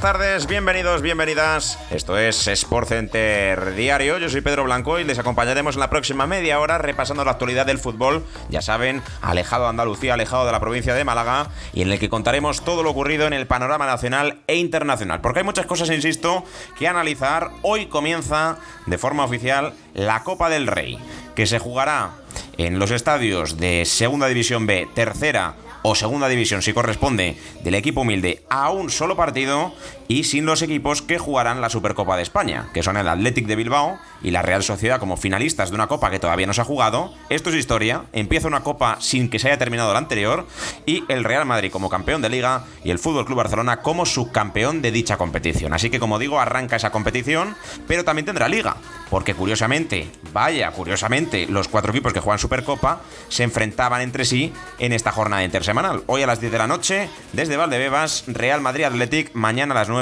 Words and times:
Tardes, 0.00 0.46
bienvenidos, 0.46 1.02
bienvenidas. 1.02 1.80
Esto 1.90 2.16
es 2.16 2.46
Sport 2.46 2.86
Center 2.86 3.74
Diario. 3.74 4.18
Yo 4.18 4.28
soy 4.28 4.40
Pedro 4.40 4.62
Blanco 4.62 5.00
y 5.00 5.04
les 5.04 5.18
acompañaremos 5.18 5.74
en 5.74 5.80
la 5.80 5.90
próxima 5.90 6.28
media 6.28 6.60
hora 6.60 6.78
repasando 6.78 7.24
la 7.24 7.32
actualidad 7.32 7.66
del 7.66 7.78
fútbol. 7.78 8.24
Ya 8.48 8.62
saben, 8.62 9.02
alejado 9.22 9.64
de 9.64 9.70
Andalucía, 9.70 10.14
alejado 10.14 10.46
de 10.46 10.52
la 10.52 10.60
provincia 10.60 10.94
de 10.94 11.02
Málaga 11.02 11.48
y 11.72 11.82
en 11.82 11.90
el 11.90 11.98
que 11.98 12.08
contaremos 12.08 12.62
todo 12.62 12.84
lo 12.84 12.90
ocurrido 12.90 13.26
en 13.26 13.32
el 13.32 13.48
panorama 13.48 13.84
nacional 13.84 14.38
e 14.46 14.54
internacional. 14.54 15.20
Porque 15.20 15.40
hay 15.40 15.44
muchas 15.44 15.66
cosas, 15.66 15.90
insisto, 15.90 16.44
que 16.78 16.86
analizar. 16.86 17.50
Hoy 17.62 17.86
comienza 17.86 18.58
de 18.86 18.98
forma 18.98 19.24
oficial 19.24 19.74
la 19.92 20.22
Copa 20.22 20.48
del 20.48 20.68
Rey, 20.68 21.00
que 21.34 21.46
se 21.46 21.58
jugará 21.58 22.12
en 22.58 22.78
los 22.78 22.92
estadios 22.92 23.56
de 23.56 23.84
Segunda 23.86 24.28
División 24.28 24.66
B, 24.66 24.86
Tercera 24.94 25.56
o 25.86 25.94
segunda 25.94 26.26
división 26.26 26.62
si 26.62 26.74
corresponde 26.74 27.36
del 27.62 27.78
equipo 27.78 28.00
humilde 28.00 28.42
a 28.50 28.70
un 28.70 28.90
solo 28.90 29.14
partido 29.14 29.70
y 30.08 30.24
sin 30.24 30.46
los 30.46 30.62
equipos 30.62 31.02
que 31.02 31.18
jugarán 31.18 31.60
la 31.60 31.70
Supercopa 31.70 32.16
de 32.16 32.22
España, 32.22 32.68
que 32.72 32.82
son 32.82 32.96
el 32.96 33.08
Athletic 33.08 33.46
de 33.46 33.56
Bilbao 33.56 33.98
y 34.22 34.30
la 34.30 34.42
Real 34.42 34.62
Sociedad 34.62 35.00
como 35.00 35.16
finalistas 35.16 35.70
de 35.70 35.74
una 35.74 35.86
copa 35.86 36.10
que 36.10 36.18
todavía 36.18 36.46
no 36.46 36.52
se 36.52 36.60
ha 36.60 36.64
jugado. 36.64 37.12
Esto 37.28 37.50
es 37.50 37.56
historia, 37.56 38.04
empieza 38.12 38.48
una 38.48 38.62
copa 38.62 38.96
sin 39.00 39.28
que 39.28 39.38
se 39.38 39.48
haya 39.48 39.58
terminado 39.58 39.92
la 39.92 39.98
anterior 39.98 40.46
y 40.86 41.04
el 41.08 41.24
Real 41.24 41.46
Madrid 41.46 41.70
como 41.70 41.88
campeón 41.88 42.22
de 42.22 42.28
liga 42.28 42.64
y 42.84 42.90
el 42.90 42.98
Fútbol 42.98 43.24
Club 43.24 43.38
Barcelona 43.38 43.78
como 43.78 44.06
subcampeón 44.06 44.82
de 44.82 44.92
dicha 44.92 45.16
competición. 45.16 45.72
Así 45.72 45.90
que 45.90 46.00
como 46.00 46.18
digo, 46.18 46.40
arranca 46.40 46.76
esa 46.76 46.90
competición, 46.90 47.56
pero 47.86 48.04
también 48.04 48.26
tendrá 48.26 48.48
liga, 48.48 48.76
porque 49.10 49.34
curiosamente, 49.34 50.08
vaya, 50.32 50.70
curiosamente, 50.70 51.46
los 51.48 51.68
cuatro 51.68 51.92
equipos 51.92 52.12
que 52.12 52.20
juegan 52.20 52.38
Supercopa 52.38 53.00
se 53.28 53.42
enfrentaban 53.42 54.00
entre 54.00 54.24
sí 54.24 54.52
en 54.78 54.92
esta 54.92 55.12
jornada 55.12 55.44
intersemanal. 55.44 56.02
Hoy 56.06 56.22
a 56.22 56.26
las 56.26 56.40
10 56.40 56.52
de 56.52 56.58
la 56.58 56.66
noche, 56.66 57.08
desde 57.32 57.56
Valdebebas, 57.56 58.24
Real 58.26 58.60
Madrid 58.60 58.84
Athletic, 58.84 59.34
mañana 59.34 59.72
a 59.72 59.78
las 59.78 59.88
9 59.88 59.95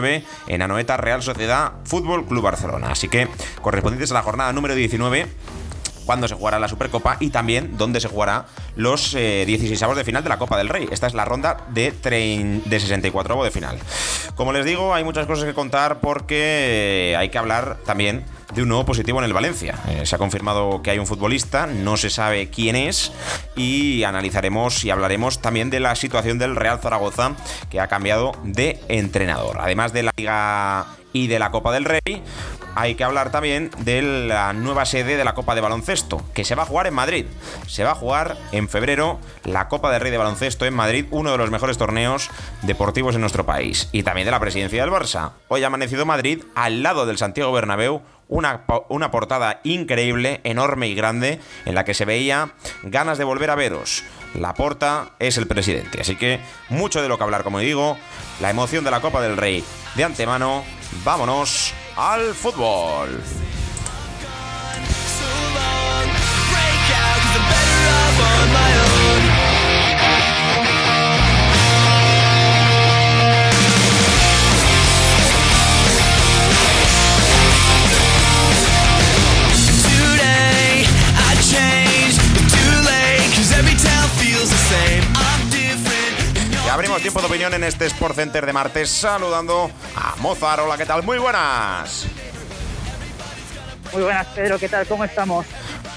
en 0.47 0.63
Anoeta 0.63 0.97
Real 0.97 1.23
Sociedad 1.23 1.73
Fútbol 1.85 2.27
Club 2.27 2.43
Barcelona. 2.43 2.89
Así 2.91 3.09
que 3.09 3.29
correspondientes 3.63 4.11
a 4.11 4.15
la 4.15 4.23
jornada 4.23 4.53
número 4.53 4.75
19 4.75 5.27
cuando 6.05 6.29
se 6.29 6.35
jugará 6.35 6.59
la 6.59 6.69
Supercopa 6.69 7.17
y 7.21 7.31
también 7.31 7.77
dónde 7.77 8.01
se 8.01 8.09
jugará 8.09 8.47
los 8.77 9.13
16 9.13 9.81
eh, 9.81 9.85
avos 9.85 9.97
de 9.97 10.05
final 10.05 10.23
de 10.23 10.29
la 10.29 10.39
Copa 10.39 10.59
del 10.59 10.69
Rey. 10.69 10.89
Esta 10.91 11.07
es 11.07 11.15
la 11.15 11.25
ronda 11.25 11.67
de, 11.71 11.93
de 11.93 12.81
64 12.81 13.35
avos 13.35 13.45
de 13.45 13.51
final. 13.51 13.79
Como 14.35 14.53
les 14.53 14.65
digo, 14.65 14.95
hay 14.95 15.05
muchas 15.05 15.27
cosas 15.27 15.45
que 15.45 15.55
contar 15.55 16.01
porque 16.01 17.15
hay 17.19 17.29
que 17.31 17.39
hablar 17.39 17.79
también 17.85 18.25
de 18.55 18.63
un 18.63 18.69
nuevo 18.69 18.85
positivo 18.85 19.19
en 19.19 19.25
el 19.25 19.33
Valencia. 19.33 19.79
Eh, 19.89 20.07
se 20.07 20.15
ha 20.15 20.19
confirmado 20.19 20.83
que 20.83 20.91
hay 20.91 20.99
un 20.99 21.07
futbolista, 21.07 21.67
no 21.67 21.97
se 21.97 22.11
sabe 22.11 22.49
quién 22.49 22.77
es 22.77 23.13
y 23.57 24.05
analizaremos 24.05 24.85
y 24.85 24.91
hablaremos 24.91 25.41
también 25.41 25.71
de 25.71 25.81
la 25.81 25.97
situación 25.97 26.39
del 26.39 26.57
Real 26.57 26.79
Zaragoza 26.81 27.37
que 27.71 27.81
ha 27.81 27.89
cambiado 27.89 28.33
de 28.45 28.81
entrenador. 28.89 29.59
Además 29.61 29.93
de 29.93 30.05
la 30.05 30.13
Liga 30.17 30.87
y 31.13 31.27
de 31.27 31.39
la 31.39 31.51
Copa 31.51 31.73
del 31.73 31.85
Rey, 31.85 32.23
hay 32.75 32.95
que 32.95 33.05
hablar 33.05 33.31
también 33.31 33.71
de 33.79 34.03
la 34.03 34.53
nueva 34.53 34.85
sede 34.87 35.17
de 35.17 35.25
la 35.25 35.35
Copa 35.35 35.55
de 35.55 35.61
Baloncesto, 35.61 36.23
que 36.35 36.45
se 36.45 36.55
va 36.55 36.65
a 36.65 36.67
jugar 36.67 36.87
en 36.87 36.95
Madrid. 36.95 37.27
Se 37.67 37.85
va 37.85 37.93
a 37.93 37.95
jugar 37.95 38.37
en 38.53 38.69
febrero 38.69 39.19
la 39.45 39.69
Copa 39.69 39.93
del 39.93 40.01
Rey 40.01 40.11
de 40.11 40.19
Baloncesto 40.19 40.67
en 40.67 40.75
Madrid, 40.75 41.07
uno 41.11 41.33
de 41.33 41.39
los 41.39 41.51
mejores 41.51 41.79
torneos 41.79 42.31
deportivos 42.63 43.15
en 43.15 43.21
nuestro 43.21 43.47
país. 43.47 43.89
Y 43.93 44.03
también 44.03 44.25
de 44.25 44.33
la 44.33 44.41
presidencia 44.41 44.83
del 44.83 44.93
Barça. 44.93 45.33
Hoy 45.49 45.63
ha 45.63 45.69
amanecido 45.69 46.07
Madrid 46.07 46.43
al 46.55 46.83
lado 46.83 47.07
del 47.07 47.19
Santiago 47.19 47.53
Bernabéu, 47.53 48.03
una, 48.29 48.65
una, 48.89 49.11
portada 49.11 49.61
increíble, 49.65 50.41
enorme 50.45 50.89
y 50.89 50.95
grande, 50.95 51.41
en 51.67 51.75
la 51.75 51.85
que 51.85 51.95
se 51.95 52.07
veía 52.07 52.55
ganas 52.83 53.19
de 53.19 53.25
volver 53.25 53.51
a 53.51 53.55
veros. 53.55 54.03
La 54.35 54.55
porta 54.55 55.11
es 55.19 55.37
el 55.37 55.47
presidente. 55.47 56.01
Así 56.01 56.17
que 56.17 56.41
mucho 56.69 57.03
de 57.03 57.09
lo 57.09 57.19
que 57.19 57.25
hablar, 57.25 57.45
como 57.45 57.59
digo, 57.59 57.97
la 58.41 58.51
emoción 58.51 58.83
de 58.83 58.91
la 58.91 59.01
Copa 59.01 59.21
del 59.21 59.37
Rey 59.37 59.63
de 59.95 60.05
antemano. 60.05 60.65
Vámonos 61.05 61.75
al 61.97 62.35
fútbol. 62.35 63.23
abrimos 86.75 87.01
tiempo 87.03 87.21
de 87.21 87.27
opinión 87.29 87.55
en 87.55 87.63
este 87.63 87.87
Sport 87.87 88.17
Center 88.17 88.45
de 88.45 88.53
martes 88.53 88.91
saludando 88.91 89.71
a 89.95 90.04
Mozart. 90.25 90.63
Hola, 90.63 90.79
¿qué 90.79 90.87
tal? 90.87 91.03
Muy 91.03 91.19
buenas. 91.19 92.07
Muy 93.93 94.05
buenas, 94.05 94.27
Pedro. 94.29 94.59
¿Qué 94.59 94.71
tal? 94.71 94.87
¿Cómo 94.87 95.05
estamos? 95.05 95.45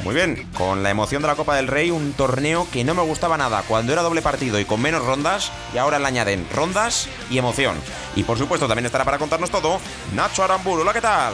Muy 0.03 0.13
bien, 0.13 0.49
con 0.53 0.83
la 0.83 0.89
emoción 0.89 1.21
de 1.21 1.29
la 1.29 1.35
Copa 1.35 1.55
del 1.55 1.67
Rey, 1.67 1.91
un 1.91 2.11
torneo 2.11 2.67
que 2.69 2.83
no 2.83 2.93
me 2.93 3.03
gustaba 3.03 3.37
nada 3.37 3.63
cuando 3.65 3.93
era 3.93 4.01
doble 4.01 4.21
partido 4.21 4.59
y 4.59 4.65
con 4.65 4.81
menos 4.81 5.05
rondas, 5.05 5.49
y 5.73 5.77
ahora 5.77 5.97
le 5.97 6.07
añaden 6.07 6.45
rondas 6.53 7.07
y 7.29 7.37
emoción. 7.37 7.77
Y 8.17 8.23
por 8.23 8.37
supuesto 8.37 8.67
también 8.67 8.85
estará 8.85 9.05
para 9.05 9.17
contarnos 9.17 9.49
todo 9.49 9.79
Nacho 10.13 10.43
Aramburu. 10.43 10.81
Hola, 10.81 10.91
¿qué 10.91 11.01
tal? 11.01 11.33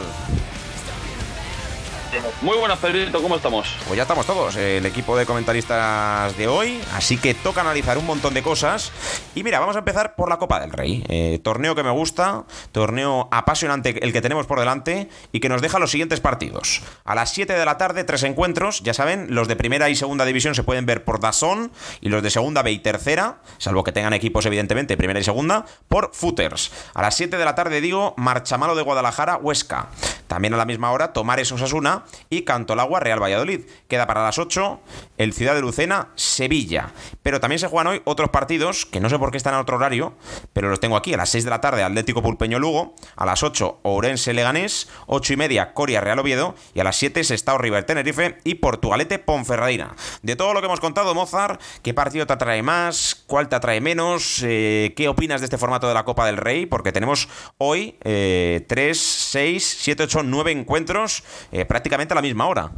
Muy 2.42 2.56
buenas, 2.56 2.78
Pedrito, 2.78 3.22
¿cómo 3.22 3.36
estamos? 3.36 3.74
Pues 3.86 3.96
ya 3.96 4.02
estamos 4.02 4.26
todos, 4.26 4.56
el 4.56 4.84
equipo 4.86 5.16
de 5.16 5.26
comentaristas 5.26 6.36
de 6.36 6.46
hoy, 6.46 6.80
así 6.94 7.16
que 7.16 7.34
toca 7.34 7.62
analizar 7.62 7.98
un 7.98 8.06
montón 8.06 8.34
de 8.34 8.42
cosas. 8.42 8.92
Y 9.34 9.42
mira, 9.42 9.58
vamos 9.60 9.76
a 9.76 9.80
empezar 9.80 10.14
por 10.14 10.28
la 10.28 10.38
Copa 10.38 10.60
del 10.60 10.70
Rey. 10.70 11.04
Eh, 11.08 11.40
torneo 11.42 11.74
que 11.74 11.82
me 11.82 11.90
gusta, 11.90 12.44
torneo 12.72 13.28
apasionante 13.30 14.04
el 14.04 14.12
que 14.12 14.20
tenemos 14.20 14.46
por 14.46 14.60
delante 14.60 15.08
y 15.32 15.40
que 15.40 15.48
nos 15.48 15.62
deja 15.62 15.78
los 15.78 15.90
siguientes 15.90 16.20
partidos. 16.20 16.82
A 17.04 17.14
las 17.14 17.30
7 17.32 17.52
de 17.52 17.64
la 17.64 17.78
tarde, 17.78 18.04
tres 18.04 18.22
encuentros, 18.22 18.82
ya 18.82 18.94
saben, 18.94 19.28
los 19.30 19.48
de 19.48 19.56
primera 19.56 19.88
y 19.88 19.96
segunda 19.96 20.24
división 20.24 20.54
se 20.54 20.62
pueden 20.62 20.86
ver 20.86 21.04
por 21.04 21.20
Dazón 21.20 21.72
y 22.00 22.10
los 22.10 22.22
de 22.22 22.30
segunda 22.30 22.62
B 22.62 22.72
y 22.72 22.78
tercera, 22.78 23.38
salvo 23.58 23.82
que 23.84 23.92
tengan 23.92 24.12
equipos 24.12 24.46
evidentemente 24.46 24.96
primera 24.96 25.18
y 25.18 25.24
segunda, 25.24 25.64
por 25.88 26.10
Footers. 26.14 26.70
A 26.94 27.02
las 27.02 27.16
7 27.16 27.36
de 27.36 27.44
la 27.44 27.54
tarde 27.54 27.80
digo 27.80 28.14
Marchamalo 28.16 28.74
de 28.74 28.82
Guadalajara, 28.82 29.36
Huesca. 29.38 29.88
También 30.26 30.54
a 30.54 30.56
la 30.56 30.64
misma 30.64 30.90
hora 30.90 31.12
Tomares 31.12 31.52
Osasuna 31.52 32.04
y 32.30 32.42
Cantolagua 32.42 33.00
Real 33.00 33.22
Valladolid. 33.22 33.62
Queda 33.88 34.06
para 34.06 34.22
las 34.22 34.38
8 34.38 34.80
el 35.18 35.32
Ciudad 35.32 35.54
de 35.54 35.60
Lucena 35.60 36.08
Sevilla. 36.16 36.92
Pero 37.22 37.40
también 37.40 37.58
se 37.58 37.68
juegan 37.68 37.86
hoy 37.88 38.02
otros 38.04 38.30
partidos 38.30 38.86
que 38.86 39.00
no 39.00 39.08
sé 39.08 39.18
por 39.18 39.30
qué 39.30 39.36
están 39.36 39.54
en 39.54 39.60
otro 39.60 39.76
horario, 39.76 40.14
pero 40.52 40.68
los 40.68 40.80
tengo 40.80 40.96
aquí. 40.96 41.14
A 41.14 41.16
las 41.16 41.30
6 41.30 41.44
de 41.44 41.50
la 41.50 41.60
tarde 41.60 41.82
Atlético 41.82 42.22
Pulpeño 42.22 42.58
Lugo, 42.58 42.94
a 43.16 43.26
las 43.26 43.42
8 43.42 43.80
Ourense 43.82 44.32
Leganés, 44.32 44.88
8 45.06 45.32
y 45.32 45.36
media 45.36 45.72
Coria 45.72 46.00
Real 46.00 46.18
Oviedo 46.18 46.54
y 46.74 46.80
a 46.80 46.84
las 46.84 46.96
7 46.96 47.22
Sestao 47.22 47.58
River 47.58 47.84
Tenerife 47.84 48.38
y 48.44 48.56
Portugalete 48.56 49.18
Ponferradina. 49.18 49.94
De 50.22 50.36
todo 50.36 50.54
lo 50.54 50.60
que 50.60 50.66
hemos 50.66 50.80
contado, 50.80 51.14
Mozart, 51.14 51.60
¿qué 51.82 51.94
partido 51.94 52.26
te 52.26 52.32
atrae 52.32 52.62
más? 52.62 53.24
¿Cuál 53.26 53.48
te 53.48 53.56
atrae 53.56 53.80
menos? 53.80 54.40
Eh, 54.42 54.92
¿Qué 54.96 55.08
opinas 55.08 55.40
de 55.40 55.46
este 55.46 55.58
formato 55.58 55.88
de 55.88 55.94
la 55.94 56.04
Copa 56.04 56.26
del 56.26 56.36
Rey? 56.36 56.66
Porque 56.66 56.92
tenemos 56.92 57.28
hoy 57.58 57.96
3, 58.02 58.66
6, 58.98 59.76
7, 59.80 60.02
8, 60.04 60.13
9 60.22 60.52
encuentros 60.52 61.24
eh, 61.50 61.64
prácticamente 61.64 62.14
a 62.14 62.16
la 62.16 62.22
misma 62.22 62.46
hora. 62.46 62.70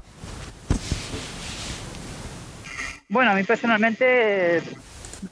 Bueno, 3.08 3.30
a 3.30 3.34
mí 3.34 3.44
personalmente, 3.44 4.62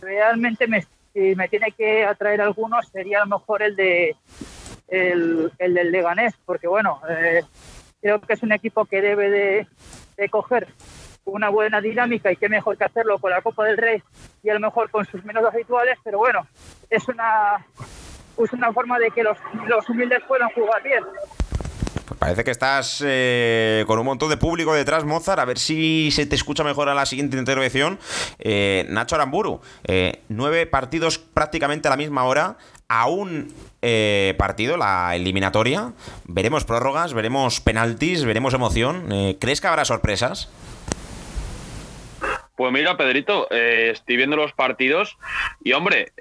realmente 0.00 0.66
me, 0.66 0.82
si 1.12 1.34
me 1.34 1.48
tiene 1.48 1.72
que 1.72 2.04
atraer 2.04 2.40
alguno, 2.40 2.80
sería 2.82 3.18
a 3.18 3.24
lo 3.24 3.38
mejor 3.38 3.62
el 3.62 3.74
de 3.74 4.16
el, 4.88 5.50
el 5.58 5.74
del 5.74 5.90
Leganés, 5.90 6.34
porque 6.44 6.68
bueno, 6.68 7.00
eh, 7.08 7.42
creo 8.00 8.20
que 8.20 8.34
es 8.34 8.42
un 8.42 8.52
equipo 8.52 8.84
que 8.84 9.00
debe 9.00 9.30
de, 9.30 9.66
de 10.16 10.28
coger 10.28 10.68
una 11.24 11.48
buena 11.48 11.80
dinámica 11.80 12.30
y 12.30 12.36
qué 12.36 12.48
mejor 12.48 12.76
que 12.76 12.84
hacerlo 12.84 13.18
con 13.18 13.30
la 13.30 13.40
Copa 13.40 13.64
del 13.64 13.78
Rey 13.78 14.02
y 14.42 14.50
a 14.50 14.54
lo 14.54 14.60
mejor 14.60 14.90
con 14.90 15.06
sus 15.06 15.24
menos 15.24 15.44
habituales, 15.44 15.98
pero 16.04 16.18
bueno, 16.18 16.46
es 16.90 17.08
una, 17.08 17.64
es 18.38 18.52
una 18.52 18.72
forma 18.72 18.98
de 18.98 19.10
que 19.10 19.22
los, 19.22 19.38
los 19.66 19.88
humildes 19.88 20.22
puedan 20.28 20.50
jugar 20.50 20.82
bien. 20.82 21.02
Pues 22.06 22.20
parece 22.20 22.44
que 22.44 22.50
estás 22.50 23.02
eh, 23.06 23.84
con 23.86 23.98
un 23.98 24.04
montón 24.04 24.28
de 24.28 24.36
público 24.36 24.74
detrás, 24.74 25.04
Mozart. 25.04 25.40
A 25.40 25.46
ver 25.46 25.58
si 25.58 26.10
se 26.10 26.26
te 26.26 26.34
escucha 26.34 26.62
mejor 26.62 26.90
a 26.90 26.94
la 26.94 27.06
siguiente 27.06 27.38
intervención. 27.38 27.98
Eh, 28.38 28.84
Nacho 28.90 29.14
Aramburu, 29.14 29.62
eh, 29.84 30.20
nueve 30.28 30.66
partidos 30.66 31.18
prácticamente 31.18 31.88
a 31.88 31.90
la 31.90 31.96
misma 31.96 32.24
hora. 32.24 32.58
A 32.88 33.06
un 33.06 33.52
partido, 34.36 34.76
la 34.76 35.16
eliminatoria. 35.16 35.92
Veremos 36.26 36.64
prórrogas, 36.64 37.14
veremos 37.14 37.60
penaltis, 37.60 38.24
veremos 38.24 38.52
emoción. 38.54 39.36
¿Crees 39.40 39.60
que 39.60 39.66
habrá 39.66 39.84
sorpresas? 39.84 40.50
Pues 42.56 42.72
mira, 42.72 42.96
Pedrito, 42.96 43.50
estoy 43.50 44.16
viendo 44.16 44.36
los 44.36 44.52
partidos 44.52 45.16
y, 45.64 45.72
hombre, 45.72 46.12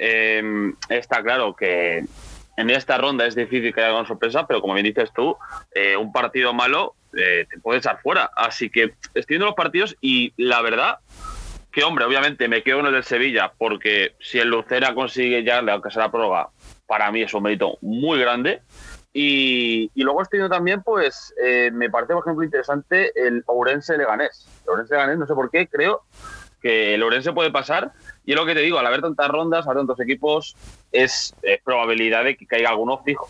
está 0.89 1.21
claro 1.21 1.53
que 1.56 2.06
en 2.57 2.69
esta 2.69 2.97
ronda 2.97 3.25
es 3.25 3.35
difícil 3.35 3.73
que 3.73 3.81
haya 3.81 3.97
una 3.97 4.07
sorpresa, 4.07 4.45
pero 4.47 4.61
como 4.61 4.73
bien 4.73 4.85
dices 4.85 5.11
tú, 5.13 5.35
eh, 5.73 5.95
un 5.97 6.11
partido 6.11 6.53
malo 6.53 6.95
eh, 7.15 7.45
te 7.50 7.59
puede 7.59 7.79
echar 7.79 8.00
fuera. 8.01 8.29
Así 8.35 8.69
que 8.69 8.94
estoy 9.13 9.25
viendo 9.27 9.45
los 9.45 9.55
partidos 9.55 9.95
y 10.01 10.33
la 10.38 10.61
verdad 10.61 11.00
que, 11.71 11.83
hombre, 11.83 12.05
obviamente 12.05 12.47
me 12.47 12.61
quedo 12.61 12.79
en 12.81 12.88
el 12.88 12.94
del 12.94 13.03
Sevilla 13.03 13.53
porque 13.57 14.15
si 14.19 14.39
el 14.39 14.50
Lucena 14.50 14.94
consigue 14.94 15.44
ya, 15.44 15.59
aunque 15.59 15.89
sea 15.89 16.03
la 16.03 16.11
prórroga, 16.11 16.50
para 16.85 17.11
mí 17.11 17.23
es 17.23 17.33
un 17.33 17.44
mérito 17.44 17.77
muy 17.81 18.19
grande. 18.19 18.61
Y, 19.15 19.91
luego 19.95 20.23
estoy 20.23 20.39
viendo 20.39 20.56
también, 20.56 20.81
pues, 20.81 21.33
eh, 21.44 21.69
me 21.71 21.89
parece, 21.89 22.13
por 22.13 22.23
ejemplo, 22.23 22.44
interesante 22.44 23.11
el 23.15 23.44
Ourense 23.45 23.95
Leganés. 23.95 24.47
El 24.63 24.71
Ourense 24.71 24.95
Leganés, 24.95 25.17
no 25.19 25.27
sé 25.27 25.33
por 25.35 25.51
qué, 25.51 25.67
creo 25.67 26.01
que 26.61 26.95
el 26.95 27.03
Ourense 27.03 27.31
puede 27.31 27.51
pasar. 27.51 27.91
Y 28.25 28.31
es 28.31 28.37
lo 28.37 28.45
que 28.45 28.53
te 28.53 28.61
digo, 28.61 28.79
al 28.79 28.85
haber 28.87 29.01
tantas 29.01 29.27
rondas, 29.27 29.65
haber 29.65 29.79
tantos 29.79 29.99
equipos, 29.99 30.55
es, 30.91 31.33
es 31.41 31.61
probabilidad 31.61 32.23
de 32.23 32.37
que 32.37 32.45
caiga 32.45 32.69
alguno 32.69 33.01
fijo. 33.03 33.27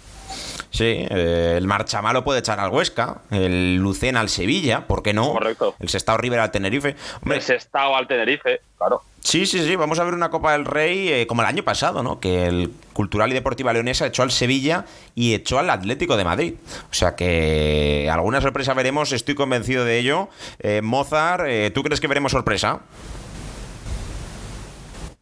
Sí, 0.70 0.86
eh, 0.88 1.56
el 1.56 1.68
Marchamalo 1.68 2.24
puede 2.24 2.40
echar 2.40 2.60
al 2.60 2.72
Huesca, 2.72 3.22
el 3.30 3.76
Lucena 3.76 4.22
al 4.22 4.30
Sevilla, 4.30 4.88
¿por 4.88 5.04
qué 5.04 5.14
no? 5.14 5.32
Correcto. 5.32 5.76
El 5.80 5.88
Sestao 5.88 6.18
River 6.18 6.40
al 6.40 6.50
Tenerife. 6.50 6.96
Hombre, 7.22 7.38
El 7.38 7.44
Sestao 7.44 7.96
al 7.96 8.08
Tenerife, 8.08 8.62
claro. 8.78 9.04
Sí, 9.20 9.46
sí, 9.46 9.66
sí, 9.66 9.76
vamos 9.76 10.00
a 10.00 10.04
ver 10.04 10.16
una 10.16 10.30
Copa 10.32 10.54
del 10.54 10.66
Rey 10.66 11.10
eh, 11.10 11.28
como 11.28 11.44
el 11.44 11.48
año 11.48 11.64
pasado, 11.64 12.02
¿no? 12.02 12.20
Que 12.20 12.48
el 12.48 12.72
Cultural 12.92 13.30
y 13.30 13.34
Deportiva 13.34 13.72
Leonesa 13.72 14.08
echó 14.08 14.24
al 14.24 14.32
Sevilla 14.32 14.86
y 15.16 15.36
echó 15.36 15.60
al 15.60 15.70
Atlético 15.70 16.18
de 16.18 16.26
Madrid. 16.26 16.56
O 16.90 16.94
sea 16.94 17.16
que 17.16 18.10
alguna 18.12 18.42
sorpresa 18.42 18.74
veremos, 18.74 19.12
estoy 19.12 19.36
convencido 19.36 19.86
de 19.86 20.00
ello. 20.00 20.28
Eh, 20.60 20.82
Mozart, 20.82 21.46
eh, 21.48 21.72
¿tú 21.74 21.84
crees 21.84 22.02
que 22.02 22.08
veremos 22.08 22.32
sorpresa? 22.32 22.82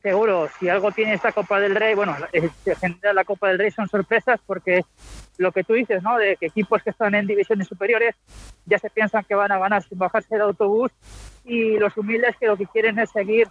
Seguro, 0.02 0.50
si 0.60 0.68
algo 0.68 0.92
tiene 0.92 1.14
esta 1.14 1.32
Copa 1.32 1.60
del 1.60 1.76
Rey, 1.76 1.94
bueno, 1.94 2.16
en 2.34 2.50
general 2.76 3.16
la 3.16 3.24
Copa 3.24 3.50
del 3.50 3.60
Rey 3.60 3.70
son 3.70 3.88
sorpresas 3.88 4.40
porque 4.48 4.84
lo 5.38 5.52
que 5.52 5.64
tú 5.64 5.74
dices, 5.74 6.02
¿no? 6.02 6.18
De 6.18 6.38
equipos 6.42 6.82
que 6.82 6.90
están 6.90 7.14
en 7.14 7.28
divisiones 7.28 7.68
superiores 7.68 8.16
ya 8.66 8.80
se 8.80 8.90
piensan 8.90 9.24
que 9.24 9.36
van 9.36 9.52
a 9.52 9.60
ganar 9.60 9.84
sin 9.84 10.00
bajarse 10.00 10.36
del 10.36 10.42
autobús 10.42 10.92
y 11.46 11.78
los 11.78 11.96
humildes 11.98 12.36
que 12.40 12.48
lo 12.48 12.58
que 12.58 12.66
quieren 12.66 12.98
es 12.98 13.12
seguir 13.12 13.48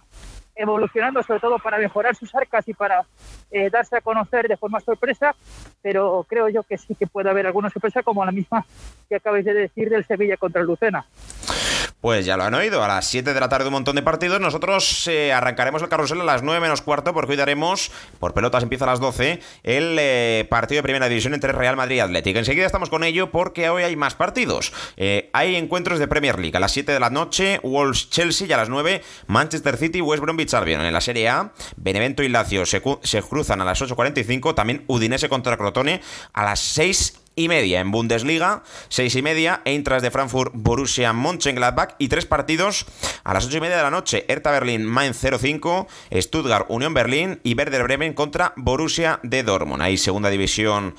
evolucionando, 0.55 1.23
sobre 1.23 1.39
todo 1.39 1.57
para 1.59 1.77
mejorar 1.77 2.15
sus 2.15 2.33
arcas 2.35 2.67
y 2.67 2.73
para 2.73 3.05
eh, 3.49 3.69
darse 3.69 3.95
a 3.97 4.01
conocer 4.01 4.49
de 4.49 4.57
forma 4.57 4.81
sorpresa, 4.81 5.33
pero 5.81 6.25
creo 6.27 6.49
yo 6.49 6.63
que 6.63 6.77
sí 6.77 6.95
que 6.95 7.07
puede 7.07 7.29
haber 7.29 7.47
alguna 7.47 7.69
sorpresa 7.69 8.03
como 8.03 8.25
la 8.25 8.31
misma 8.31 8.65
que 9.07 9.15
acabáis 9.15 9.45
de 9.45 9.53
decir 9.53 9.89
del 9.89 10.05
Sevilla 10.05 10.35
contra 10.35 10.61
el 10.61 10.67
Lucena. 10.67 11.05
Pues 12.01 12.25
ya 12.25 12.35
lo 12.35 12.43
han 12.43 12.55
oído, 12.55 12.83
a 12.83 12.87
las 12.87 13.05
7 13.05 13.31
de 13.31 13.39
la 13.39 13.47
tarde 13.47 13.67
un 13.67 13.73
montón 13.73 13.95
de 13.95 14.01
partidos. 14.01 14.41
Nosotros 14.41 15.07
eh, 15.07 15.31
arrancaremos 15.31 15.83
el 15.83 15.87
carrusel 15.87 16.19
a 16.21 16.23
las 16.23 16.41
9 16.41 16.59
menos 16.59 16.81
cuarto 16.81 17.13
porque 17.13 17.33
hoy 17.33 17.37
daremos, 17.37 17.91
por 18.19 18.33
pelotas 18.33 18.63
empieza 18.63 18.85
a 18.85 18.87
las 18.87 18.99
12, 18.99 19.39
el 19.61 19.97
eh, 19.99 20.47
partido 20.49 20.79
de 20.79 20.83
primera 20.83 21.07
división 21.07 21.35
entre 21.35 21.51
Real 21.51 21.77
Madrid 21.77 21.97
y 21.97 21.99
Atlético. 21.99 22.39
Enseguida 22.39 22.65
estamos 22.65 22.89
con 22.89 23.03
ello 23.03 23.29
porque 23.29 23.69
hoy 23.69 23.83
hay 23.83 23.95
más 23.95 24.15
partidos. 24.15 24.73
Eh, 24.97 25.29
hay 25.33 25.55
encuentros 25.55 25.99
de 25.99 26.07
Premier 26.07 26.39
League 26.39 26.57
a 26.57 26.59
las 26.59 26.71
7 26.71 26.91
de 26.91 26.99
la 26.99 27.11
noche, 27.11 27.59
Wolves-Chelsea 27.61 28.47
y 28.47 28.51
a 28.51 28.57
las 28.57 28.69
9 28.69 29.03
Manchester 29.27 29.77
City 29.77 30.01
West 30.01 30.23
Bromwich 30.23 30.55
Albion. 30.55 30.81
En 30.81 30.93
la 30.93 31.01
Serie 31.01 31.29
A, 31.29 31.51
Benevento 31.77 32.23
y 32.23 32.29
Lazio 32.29 32.65
se, 32.65 32.81
se 33.03 33.21
cruzan 33.21 33.61
a 33.61 33.65
las 33.65 33.79
8.45, 33.79 34.55
también 34.55 34.85
Udinese 34.87 35.29
contra 35.29 35.55
Crotone 35.55 36.01
a 36.33 36.45
las 36.45 36.61
6 36.61 37.20
y 37.35 37.47
media 37.47 37.79
en 37.79 37.91
Bundesliga, 37.91 38.63
seis 38.89 39.15
y 39.15 39.21
media, 39.21 39.61
Eintracht 39.65 40.03
de 40.03 40.11
Frankfurt, 40.11 40.51
Borussia 40.53 41.13
Mönchengladbach 41.13 41.95
y 41.97 42.09
tres 42.09 42.25
partidos 42.25 42.85
a 43.23 43.33
las 43.33 43.45
ocho 43.45 43.57
y 43.57 43.61
media 43.61 43.77
de 43.77 43.83
la 43.83 43.91
noche, 43.91 44.25
Hertha 44.27 44.51
Berlín, 44.51 44.85
Mainz 44.85 45.19
05, 45.21 45.87
Stuttgart, 46.13 46.65
Unión 46.69 46.93
Berlín 46.93 47.39
y 47.43 47.55
Werder 47.55 47.83
Bremen 47.83 48.13
contra 48.13 48.53
Borussia 48.57 49.19
de 49.23 49.43
Dortmund. 49.43 49.81
Hay 49.81 49.97
segunda 49.97 50.29
división 50.29 50.95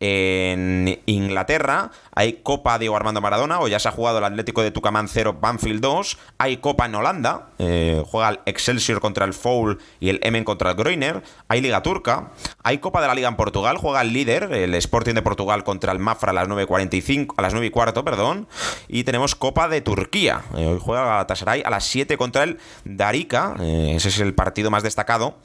en 0.00 1.00
Inglaterra, 1.06 1.90
hay 2.14 2.40
Copa 2.42 2.78
Diego 2.78 2.96
Armando 2.96 3.20
Maradona, 3.20 3.60
o 3.60 3.68
ya 3.68 3.78
se 3.78 3.88
ha 3.88 3.92
jugado 3.92 4.18
el 4.18 4.24
Atlético 4.24 4.62
de 4.62 4.70
Tucumán 4.70 5.08
0, 5.08 5.38
Banfield 5.40 5.80
2, 5.80 6.18
hay 6.38 6.56
Copa 6.58 6.86
en 6.86 6.94
Holanda, 6.94 7.50
eh, 7.58 8.02
juega 8.06 8.30
el 8.30 8.40
Excelsior 8.46 9.00
contra 9.00 9.24
el 9.24 9.34
Foul 9.34 9.78
y 10.00 10.08
el 10.08 10.20
Emen 10.22 10.44
contra 10.44 10.70
el 10.70 10.76
Groiner, 10.76 11.22
hay 11.48 11.60
Liga 11.60 11.82
Turca, 11.82 12.32
hay 12.62 12.78
Copa 12.78 13.00
de 13.00 13.06
la 13.06 13.14
Liga 13.14 13.28
en 13.28 13.36
Portugal, 13.36 13.76
juega 13.76 14.00
el 14.02 14.12
líder, 14.12 14.52
el 14.52 14.74
Sporting 14.74 15.14
de 15.14 15.22
Portugal 15.22 15.62
contra 15.64 15.75
el 15.84 15.98
Mafra 15.98 16.30
a 16.30 16.34
las 16.34 16.48
9.45, 16.48 17.34
a 17.36 17.42
las 17.42 17.52
9 17.52 17.66
y 17.66 17.70
cuarto, 17.70 18.04
perdón, 18.04 18.48
y 18.88 19.04
tenemos 19.04 19.34
Copa 19.34 19.68
de 19.68 19.80
Turquía, 19.80 20.42
eh, 20.56 20.66
hoy 20.66 20.78
juega 20.80 21.04
Galatasaray 21.04 21.62
a 21.64 21.70
las 21.70 21.84
7 21.84 22.16
contra 22.16 22.42
el 22.44 22.58
Darika, 22.84 23.54
eh, 23.60 23.92
ese 23.96 24.08
es 24.08 24.18
el 24.20 24.34
partido 24.34 24.70
más 24.70 24.82
destacado. 24.82 25.36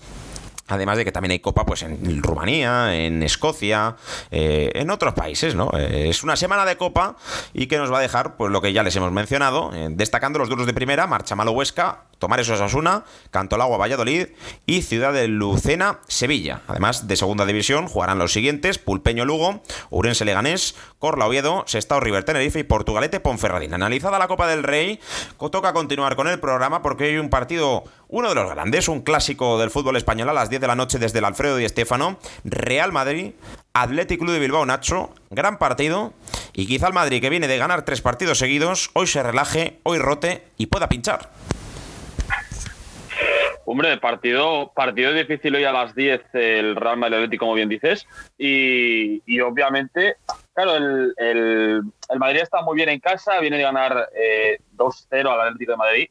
Además 0.67 0.97
de 0.97 1.03
que 1.03 1.11
también 1.11 1.31
hay 1.31 1.39
copa 1.39 1.65
pues 1.65 1.83
en 1.83 2.23
Rumanía, 2.23 2.95
en 2.95 3.23
Escocia, 3.23 3.97
eh, 4.29 4.71
en 4.73 4.89
otros 4.89 5.13
países, 5.13 5.53
¿no? 5.53 5.69
Es 5.71 6.23
una 6.23 6.37
semana 6.37 6.63
de 6.63 6.77
copa 6.77 7.17
y 7.53 7.67
que 7.67 7.77
nos 7.77 7.91
va 7.91 7.97
a 7.97 8.01
dejar, 8.01 8.37
pues 8.37 8.53
lo 8.53 8.61
que 8.61 8.71
ya 8.71 8.81
les 8.81 8.95
hemos 8.95 9.11
mencionado, 9.11 9.71
destacando 9.89 10.39
los 10.39 10.47
duros 10.47 10.65
de 10.65 10.73
primera, 10.73 11.07
Marchamalo 11.07 11.51
Huesca, 11.51 12.05
Tomares 12.21 12.47
Osasuna, 12.49 13.03
Cantolagua 13.31 13.77
Valladolid 13.77 14.27
y 14.67 14.83
Ciudad 14.83 15.11
de 15.11 15.27
Lucena 15.27 15.99
Sevilla. 16.07 16.61
Además 16.67 17.07
de 17.07 17.17
segunda 17.17 17.47
división 17.47 17.87
jugarán 17.87 18.19
los 18.19 18.31
siguientes: 18.31 18.77
Pulpeño 18.77 19.25
Lugo, 19.25 19.63
Urense 19.89 20.23
Leganés, 20.23 20.75
Corla 20.99 21.25
Oviedo, 21.25 21.63
Sestao 21.65 21.99
River 21.99 22.23
Tenerife 22.23 22.59
y 22.59 22.63
Portugalete 22.63 23.19
Ponferradina. 23.19 23.75
Analizada 23.75 24.19
la 24.19 24.27
Copa 24.27 24.47
del 24.47 24.61
Rey, 24.61 24.99
toca 25.51 25.73
continuar 25.73 26.15
con 26.15 26.27
el 26.27 26.39
programa 26.39 26.83
porque 26.83 27.05
hay 27.05 27.17
un 27.17 27.29
partido, 27.29 27.83
uno 28.07 28.29
de 28.29 28.35
los 28.35 28.49
grandes, 28.51 28.87
un 28.87 29.01
clásico 29.01 29.59
del 29.59 29.71
fútbol 29.71 29.97
español 29.97 30.29
a 30.29 30.33
las 30.33 30.49
10 30.49 30.61
de 30.61 30.67
la 30.67 30.75
noche 30.75 30.99
desde 30.99 31.17
el 31.17 31.25
Alfredo 31.25 31.59
y 31.59 31.65
Estéfano, 31.65 32.19
Real 32.43 32.91
Madrid. 32.91 33.33
Athletic 33.73 34.19
Club 34.19 34.33
de 34.33 34.39
Bilbao 34.39 34.65
Nacho, 34.65 35.11
gran 35.29 35.57
partido 35.57 36.13
y 36.53 36.67
quizá 36.67 36.87
el 36.87 36.93
Madrid 36.93 37.21
que 37.21 37.29
viene 37.29 37.47
de 37.47 37.57
ganar 37.57 37.85
tres 37.85 38.01
partidos 38.01 38.37
seguidos, 38.37 38.91
hoy 38.93 39.07
se 39.07 39.23
relaje, 39.23 39.79
hoy 39.83 39.97
rote 39.97 40.45
y 40.57 40.65
pueda 40.65 40.89
pinchar. 40.89 41.29
Hombre, 43.65 43.95
partido, 43.97 44.71
partido 44.73 45.13
difícil 45.13 45.55
hoy 45.55 45.63
a 45.63 45.71
las 45.71 45.93
10 45.95 46.21
el 46.33 46.75
Real 46.75 46.97
Madrid 46.97 47.37
como 47.39 47.53
bien 47.53 47.69
dices. 47.69 48.07
Y, 48.37 49.21
y 49.25 49.39
obviamente, 49.39 50.17
claro, 50.53 50.75
el, 50.77 51.13
el- 51.17 51.81
el 52.09 52.19
Madrid 52.19 52.41
está 52.41 52.61
muy 52.63 52.75
bien 52.75 52.89
en 52.89 52.99
casa, 52.99 53.39
viene 53.39 53.57
de 53.57 53.63
ganar 53.63 54.09
eh, 54.15 54.57
2-0 54.75 55.29
al 55.31 55.41
Atlético 55.47 55.71
de 55.73 55.77
Madrid. 55.77 56.09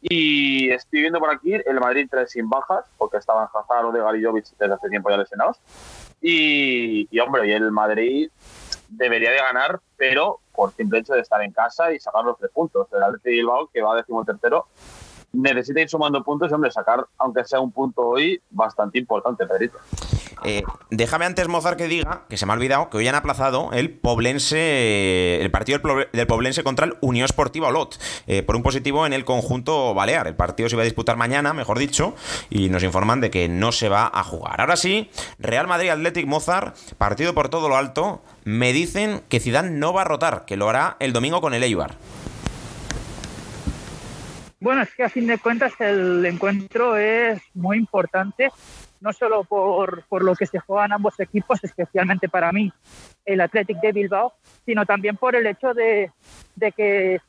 Y 0.00 0.70
estoy 0.70 1.00
viendo 1.00 1.18
por 1.18 1.30
aquí 1.32 1.52
el 1.54 1.78
Madrid 1.80 2.08
tres 2.10 2.30
sin 2.30 2.48
bajas, 2.48 2.86
porque 2.98 3.18
estaban 3.18 3.46
Hazard, 3.52 3.84
Odegaard 3.86 4.16
y 4.16 4.24
Jovic 4.24 4.46
desde 4.58 4.74
hace 4.74 4.88
tiempo 4.88 5.10
ya 5.10 5.16
lesionados. 5.18 5.58
Y, 6.20 7.06
y, 7.10 7.18
hombre, 7.20 7.46
y 7.48 7.52
el 7.52 7.70
Madrid 7.72 8.30
debería 8.88 9.30
de 9.30 9.36
ganar, 9.38 9.80
pero 9.96 10.40
por 10.54 10.72
simple 10.72 11.00
hecho 11.00 11.14
de 11.14 11.20
estar 11.20 11.42
en 11.42 11.52
casa 11.52 11.92
y 11.92 11.98
sacar 12.00 12.24
los 12.24 12.38
tres 12.38 12.50
puntos. 12.52 12.88
El 12.92 13.02
Atlético 13.02 13.28
de 13.28 13.30
Bilbao, 13.36 13.70
que 13.72 13.82
va 13.82 13.96
décimo 13.96 14.24
tercero, 14.24 14.66
necesita 15.32 15.80
ir 15.80 15.88
sumando 15.88 16.22
puntos 16.22 16.50
y, 16.50 16.54
hombre, 16.54 16.70
sacar, 16.70 17.06
aunque 17.18 17.44
sea 17.44 17.60
un 17.60 17.72
punto 17.72 18.02
hoy, 18.02 18.40
bastante 18.50 18.98
importante, 18.98 19.46
Pedrito. 19.46 19.78
Eh, 20.44 20.62
déjame 20.90 21.24
antes, 21.24 21.46
Mozart, 21.48 21.78
que 21.78 21.86
diga, 21.86 22.22
que 22.28 22.36
se 22.36 22.46
me 22.46 22.52
ha 22.52 22.56
olvidado, 22.56 22.90
que 22.90 22.96
hoy 22.96 23.06
han 23.06 23.14
aplazado 23.14 23.70
el 23.72 23.90
Poblense, 23.90 25.40
el 25.40 25.50
partido 25.50 25.78
del 26.12 26.26
Poblense 26.26 26.64
contra 26.64 26.86
el 26.86 26.96
Unión 27.00 27.24
Esportiva 27.24 27.68
Olot, 27.68 27.98
eh, 28.26 28.42
por 28.42 28.56
un 28.56 28.62
positivo 28.62 29.06
en 29.06 29.12
el 29.12 29.24
conjunto 29.24 29.94
balear. 29.94 30.26
El 30.26 30.34
partido 30.34 30.68
se 30.68 30.74
iba 30.74 30.82
a 30.82 30.84
disputar 30.84 31.16
mañana, 31.16 31.52
mejor 31.52 31.78
dicho, 31.78 32.14
y 32.50 32.70
nos 32.70 32.82
informan 32.82 33.20
de 33.20 33.30
que 33.30 33.48
no 33.48 33.72
se 33.72 33.88
va 33.88 34.10
a 34.12 34.24
jugar. 34.24 34.60
Ahora 34.60 34.76
sí, 34.76 35.10
Real 35.38 35.68
Madrid 35.68 35.90
Athletic 35.90 36.26
Mozart, 36.26 36.76
partido 36.98 37.34
por 37.34 37.48
todo 37.48 37.68
lo 37.68 37.76
alto. 37.76 38.22
Me 38.44 38.72
dicen 38.72 39.22
que 39.28 39.38
Zidane 39.38 39.70
no 39.70 39.92
va 39.92 40.02
a 40.02 40.04
rotar, 40.04 40.44
que 40.44 40.56
lo 40.56 40.68
hará 40.68 40.96
el 40.98 41.12
domingo 41.12 41.40
con 41.40 41.54
el 41.54 41.62
Eibar. 41.62 41.96
Bueno, 44.62 44.82
es 44.82 44.94
que 44.94 45.02
a 45.02 45.08
fin 45.08 45.26
de 45.26 45.38
cuentas 45.38 45.72
el 45.80 46.24
encuentro 46.24 46.96
es 46.96 47.42
muy 47.52 47.76
importante, 47.76 48.48
no 49.00 49.12
solo 49.12 49.42
por, 49.42 50.04
por 50.04 50.22
lo 50.22 50.36
que 50.36 50.46
se 50.46 50.60
juegan 50.60 50.92
ambos 50.92 51.18
equipos, 51.18 51.58
especialmente 51.64 52.28
para 52.28 52.52
mí 52.52 52.72
el 53.24 53.40
Athletic 53.40 53.80
de 53.80 53.90
Bilbao, 53.90 54.34
sino 54.64 54.86
también 54.86 55.16
por 55.16 55.34
el 55.34 55.48
hecho 55.48 55.74
de, 55.74 56.12
de 56.54 56.70
que 56.70 57.20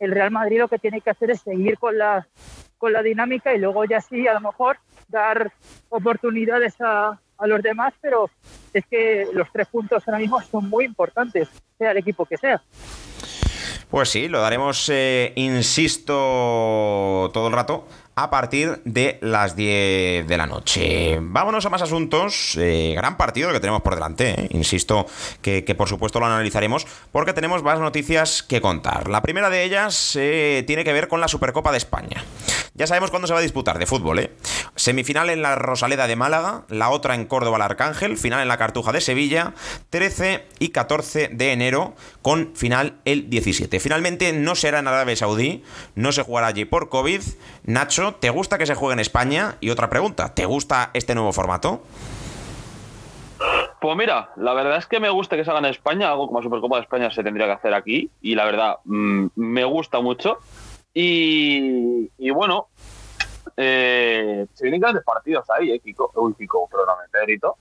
el 0.00 0.12
Real 0.12 0.30
Madrid 0.32 0.58
lo 0.58 0.68
que 0.68 0.78
tiene 0.78 1.00
que 1.00 1.08
hacer 1.08 1.30
es 1.30 1.40
seguir 1.40 1.78
con 1.78 1.96
la, 1.96 2.28
con 2.76 2.92
la 2.92 3.02
dinámica 3.02 3.54
y 3.54 3.58
luego 3.58 3.86
ya 3.86 4.02
sí, 4.02 4.28
a 4.28 4.34
lo 4.34 4.42
mejor 4.42 4.76
dar 5.08 5.50
oportunidades 5.88 6.78
a, 6.82 7.18
a 7.38 7.46
los 7.46 7.62
demás, 7.62 7.94
pero 8.02 8.28
es 8.74 8.84
que 8.84 9.28
los 9.32 9.50
tres 9.50 9.66
puntos 9.68 10.06
ahora 10.06 10.18
mismo 10.18 10.42
son 10.42 10.68
muy 10.68 10.84
importantes, 10.84 11.48
sea 11.78 11.92
el 11.92 11.96
equipo 11.96 12.26
que 12.26 12.36
sea. 12.36 12.60
Pues 13.92 14.08
sí, 14.08 14.26
lo 14.26 14.40
daremos, 14.40 14.88
eh, 14.90 15.34
insisto, 15.36 16.14
todo 17.34 17.48
el 17.48 17.52
rato 17.52 17.86
a 18.14 18.30
partir 18.30 18.80
de 18.84 19.18
las 19.22 19.56
10 19.56 20.26
de 20.26 20.36
la 20.36 20.46
noche. 20.46 21.18
Vámonos 21.20 21.64
a 21.64 21.70
más 21.70 21.82
asuntos. 21.82 22.56
Eh, 22.58 22.92
gran 22.94 23.16
partido 23.16 23.52
que 23.52 23.60
tenemos 23.60 23.82
por 23.82 23.94
delante. 23.94 24.30
eh. 24.30 24.48
Insisto 24.50 25.06
que, 25.40 25.62
por 25.76 25.88
supuesto 25.88 26.20
lo 26.20 26.26
analizaremos 26.26 26.86
porque 27.10 27.32
tenemos 27.32 27.62
más 27.62 27.80
noticias 27.80 28.42
que 28.42 28.60
contar. 28.60 29.08
La 29.08 29.22
primera 29.22 29.50
de 29.50 29.64
ellas 29.64 30.16
eh, 30.16 30.64
tiene 30.66 30.84
que 30.84 30.92
ver 30.92 31.08
con 31.08 31.20
la 31.20 31.28
Supercopa 31.28 31.70
de 31.70 31.78
España. 31.78 32.22
Ya 32.74 32.86
sabemos 32.86 33.10
cuándo 33.10 33.26
se 33.26 33.34
va 33.34 33.38
a 33.38 33.42
disputar 33.42 33.78
de 33.78 33.84
fútbol, 33.84 34.18
¿eh? 34.18 34.32
Semifinal 34.76 35.28
en 35.28 35.42
la 35.42 35.56
Rosaleda 35.56 36.06
de 36.06 36.16
Málaga, 36.16 36.64
la 36.68 36.88
otra 36.88 37.14
en 37.14 37.26
Córdoba 37.26 37.56
el 37.56 37.62
Arcángel, 37.62 38.16
final 38.16 38.40
en 38.40 38.48
la 38.48 38.56
Cartuja 38.56 38.92
de 38.92 39.02
Sevilla, 39.02 39.52
13 39.90 40.46
y 40.58 40.70
14 40.70 41.28
de 41.28 41.52
enero, 41.52 41.94
con 42.22 42.56
final 42.56 42.98
el 43.04 43.28
17. 43.28 43.78
Finalmente 43.78 44.32
no 44.32 44.54
será 44.54 44.78
en 44.78 44.88
Arabia 44.88 45.14
Saudí, 45.16 45.62
no 45.96 46.12
se 46.12 46.22
jugará 46.22 46.46
allí 46.46 46.64
por 46.64 46.88
COVID. 46.88 47.20
Nacho, 47.64 48.01
¿te 48.10 48.30
gusta 48.30 48.58
que 48.58 48.66
se 48.66 48.74
juegue 48.74 48.94
en 48.94 49.00
España? 49.00 49.54
Y 49.60 49.70
otra 49.70 49.88
pregunta, 49.88 50.34
¿te 50.34 50.44
gusta 50.46 50.90
este 50.92 51.14
nuevo 51.14 51.32
formato? 51.32 51.82
Pues 53.80 53.96
mira, 53.96 54.30
la 54.36 54.54
verdad 54.54 54.78
es 54.78 54.86
que 54.86 55.00
me 55.00 55.10
gusta 55.10 55.36
que 55.36 55.44
se 55.44 55.50
haga 55.50 55.58
en 55.58 55.66
España, 55.66 56.10
algo 56.10 56.28
como 56.28 56.42
Supercopa 56.42 56.76
de 56.76 56.82
España 56.82 57.10
se 57.10 57.24
tendría 57.24 57.46
que 57.46 57.52
hacer 57.52 57.74
aquí, 57.74 58.10
y 58.20 58.34
la 58.36 58.44
verdad 58.44 58.76
mm, 58.84 59.26
me 59.34 59.64
gusta 59.64 60.00
mucho. 60.00 60.38
Y, 60.94 62.30
bueno, 62.30 62.68
eh, 63.56 64.46
se 64.52 64.64
vienen 64.64 64.80
grandes 64.80 65.02
partidos 65.04 65.48
ahí, 65.50 65.72
eh, 65.72 65.80
Kiko. 65.80 66.12
Uy, 66.14 66.34
Kiko, 66.34 66.68
perdóname, 66.68 67.08
Pedrito. 67.10 67.56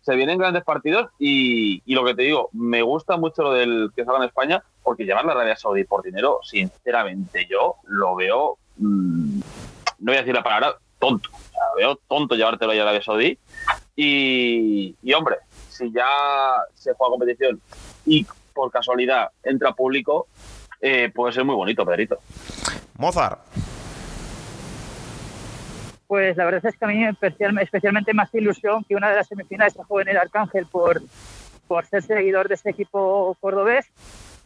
Se 0.00 0.14
vienen 0.14 0.38
grandes 0.38 0.64
partidos 0.64 1.10
y, 1.18 1.82
lo 1.92 2.04
que 2.04 2.14
te 2.14 2.22
digo, 2.22 2.48
me 2.52 2.82
gusta 2.82 3.16
mucho 3.16 3.42
lo 3.42 3.52
del 3.52 3.90
que 3.94 4.04
se 4.04 4.10
haga 4.10 4.20
en 4.20 4.28
España, 4.28 4.62
porque 4.82 5.04
llevar 5.04 5.24
la 5.24 5.32
Arabia 5.32 5.56
Saudí 5.56 5.84
por 5.84 6.02
dinero, 6.02 6.40
sinceramente, 6.42 7.46
yo 7.50 7.76
lo 7.84 8.14
veo, 8.14 8.56
mm, 8.78 9.40
no 10.06 10.12
voy 10.12 10.18
a 10.18 10.20
decir 10.20 10.34
la 10.34 10.42
palabra, 10.44 10.76
tonto. 11.00 11.30
O 11.32 11.50
sea, 11.50 11.62
veo 11.76 11.96
tonto 12.06 12.36
llevártelo 12.36 12.70
a 12.70 12.74
Arabia 12.76 13.02
Saudí. 13.02 13.36
Y, 13.96 14.94
y 15.02 15.12
hombre, 15.14 15.38
si 15.68 15.90
ya 15.90 16.06
se 16.74 16.92
juega 16.94 17.10
competición 17.10 17.60
y 18.04 18.24
por 18.54 18.70
casualidad 18.70 19.30
entra 19.42 19.72
público, 19.72 20.28
eh, 20.80 21.10
puede 21.12 21.32
ser 21.32 21.44
muy 21.44 21.56
bonito, 21.56 21.84
Pedrito. 21.84 22.18
Mozart. 22.98 23.40
Pues 26.06 26.36
la 26.36 26.44
verdad 26.44 26.64
es 26.66 26.78
que 26.78 26.84
a 26.84 26.88
mí 26.88 26.98
me 26.98 27.10
especial- 27.10 27.58
especialmente 27.60 28.14
más 28.14 28.32
ilusión 28.32 28.84
que 28.84 28.94
una 28.94 29.10
de 29.10 29.16
las 29.16 29.26
semifinales 29.26 29.72
se 29.72 29.82
juegue 29.82 30.08
en 30.08 30.16
el 30.16 30.22
Arcángel 30.22 30.66
por, 30.66 31.02
por 31.66 31.84
ser 31.84 32.04
seguidor 32.04 32.46
de 32.46 32.54
ese 32.54 32.70
equipo 32.70 33.36
cordobés. 33.40 33.86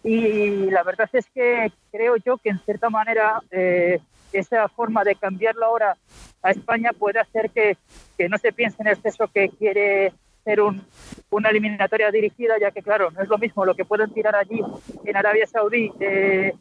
Y 0.02 0.70
la 0.70 0.82
verdad 0.84 1.10
es 1.12 1.26
que 1.34 1.70
creo 1.92 2.16
yo 2.16 2.38
que 2.38 2.48
en 2.48 2.60
cierta 2.60 2.88
manera 2.88 3.42
eh, 3.50 4.00
esa 4.32 4.68
forma 4.68 5.04
de 5.04 5.16
cambiarlo 5.16 5.66
ahora 5.66 5.96
a 6.42 6.50
España 6.50 6.90
puede 6.98 7.20
hacer 7.20 7.50
que, 7.50 7.76
que 8.16 8.28
no 8.28 8.38
se 8.38 8.52
piense 8.52 8.82
en 8.82 8.88
exceso 8.88 9.28
que 9.28 9.50
quiere 9.50 10.12
ser 10.44 10.60
un, 10.60 10.82
una 11.30 11.50
eliminatoria 11.50 12.10
dirigida, 12.10 12.54
ya 12.60 12.70
que 12.70 12.82
claro, 12.82 13.10
no 13.10 13.22
es 13.22 13.28
lo 13.28 13.38
mismo 13.38 13.64
lo 13.64 13.74
que 13.74 13.84
pueden 13.84 14.12
tirar 14.12 14.34
allí 14.36 14.60
en 15.04 15.16
Arabia 15.16 15.46
Saudí 15.46 15.92
eh, 16.00 16.54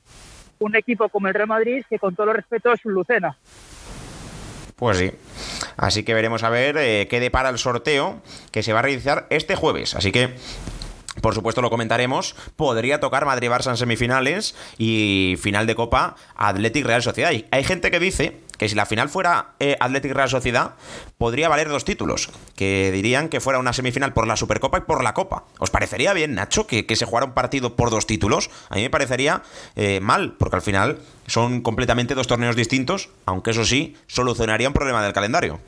un 0.60 0.76
equipo 0.76 1.08
como 1.10 1.28
el 1.28 1.34
Real 1.34 1.48
Madrid 1.48 1.84
que 1.90 2.00
con 2.00 2.16
todo 2.16 2.28
los 2.28 2.36
respeto 2.36 2.74
es 2.74 2.86
un 2.86 2.94
Lucena. 2.94 3.38
Pues 4.76 4.98
sí. 4.98 5.12
Así 5.76 6.04
que 6.04 6.14
veremos 6.14 6.44
a 6.44 6.50
ver 6.50 6.78
eh, 6.78 7.08
qué 7.10 7.20
depara 7.20 7.50
el 7.50 7.58
sorteo 7.58 8.22
que 8.52 8.64
se 8.64 8.74
va 8.74 8.80
a 8.80 8.82
realizar 8.82 9.28
este 9.30 9.56
jueves. 9.56 9.96
Así 9.96 10.12
que. 10.12 10.36
Por 11.22 11.34
supuesto 11.34 11.62
lo 11.62 11.70
comentaremos. 11.70 12.36
Podría 12.56 13.00
tocar 13.00 13.26
Madrid-Barça 13.26 13.70
en 13.72 13.78
semifinales 13.78 14.56
y 14.78 15.36
final 15.42 15.68
de 15.68 15.76
Copa 15.76 16.16
Athletic 16.36 16.86
Real 16.86 17.04
Sociedad. 17.04 17.32
Hay 17.52 17.64
gente 17.64 17.92
que 17.92 18.00
dice 18.00 18.40
que 18.58 18.68
si 18.68 18.76
la 18.76 18.86
final 18.86 19.08
fuera 19.10 19.54
eh, 19.60 19.78
Athletic 19.80 20.12
Real 20.12 20.30
Sociedad, 20.30 20.76
podría 21.18 21.48
valer 21.48 21.70
dos 21.70 21.86
títulos. 21.86 22.30
Que 22.56 22.92
dirían 22.92 23.30
que 23.30 23.40
fuera 23.40 23.58
una 23.58 23.74
semifinal 23.74 24.14
por 24.14 24.28
la 24.28 24.36
Supercopa 24.36 24.80
y 24.80 24.82
por 24.82 25.04
la 25.04 25.14
Copa. 25.14 25.46
¿Os 25.60 25.70
parecería 25.70 26.14
bien, 26.14 26.36
Nacho, 26.36 26.68
que, 26.68 26.86
que 26.86 26.96
se 26.98 27.06
jugara 27.06 27.26
un 27.26 27.34
partido 27.34 27.76
por 27.76 27.90
dos 27.90 28.06
títulos? 28.06 28.50
A 28.70 28.76
mí 28.76 28.82
me 28.82 28.90
parecería 28.90 29.44
eh, 29.76 30.02
mal, 30.02 30.34
porque 30.38 30.58
al 30.58 30.62
final 30.62 31.00
son 31.26 31.62
completamente 31.62 32.16
dos 32.16 32.28
torneos 32.28 32.56
distintos, 32.56 33.10
aunque 33.26 33.52
eso 33.52 33.64
sí, 33.64 33.96
solucionaría 34.08 34.68
un 34.68 34.74
problema 34.74 35.04
del 35.04 35.14
calendario. 35.14 35.60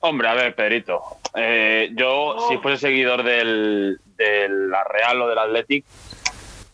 Hombre, 0.00 0.28
a 0.28 0.34
ver, 0.34 0.54
Pedrito. 0.54 1.21
Eh, 1.34 1.90
yo, 1.94 2.36
si 2.48 2.58
fuese 2.58 2.78
seguidor 2.88 3.22
del, 3.22 3.98
de 4.16 4.48
la 4.48 4.84
Real 4.84 5.20
o 5.22 5.28
del 5.28 5.38
Athletic, 5.38 5.84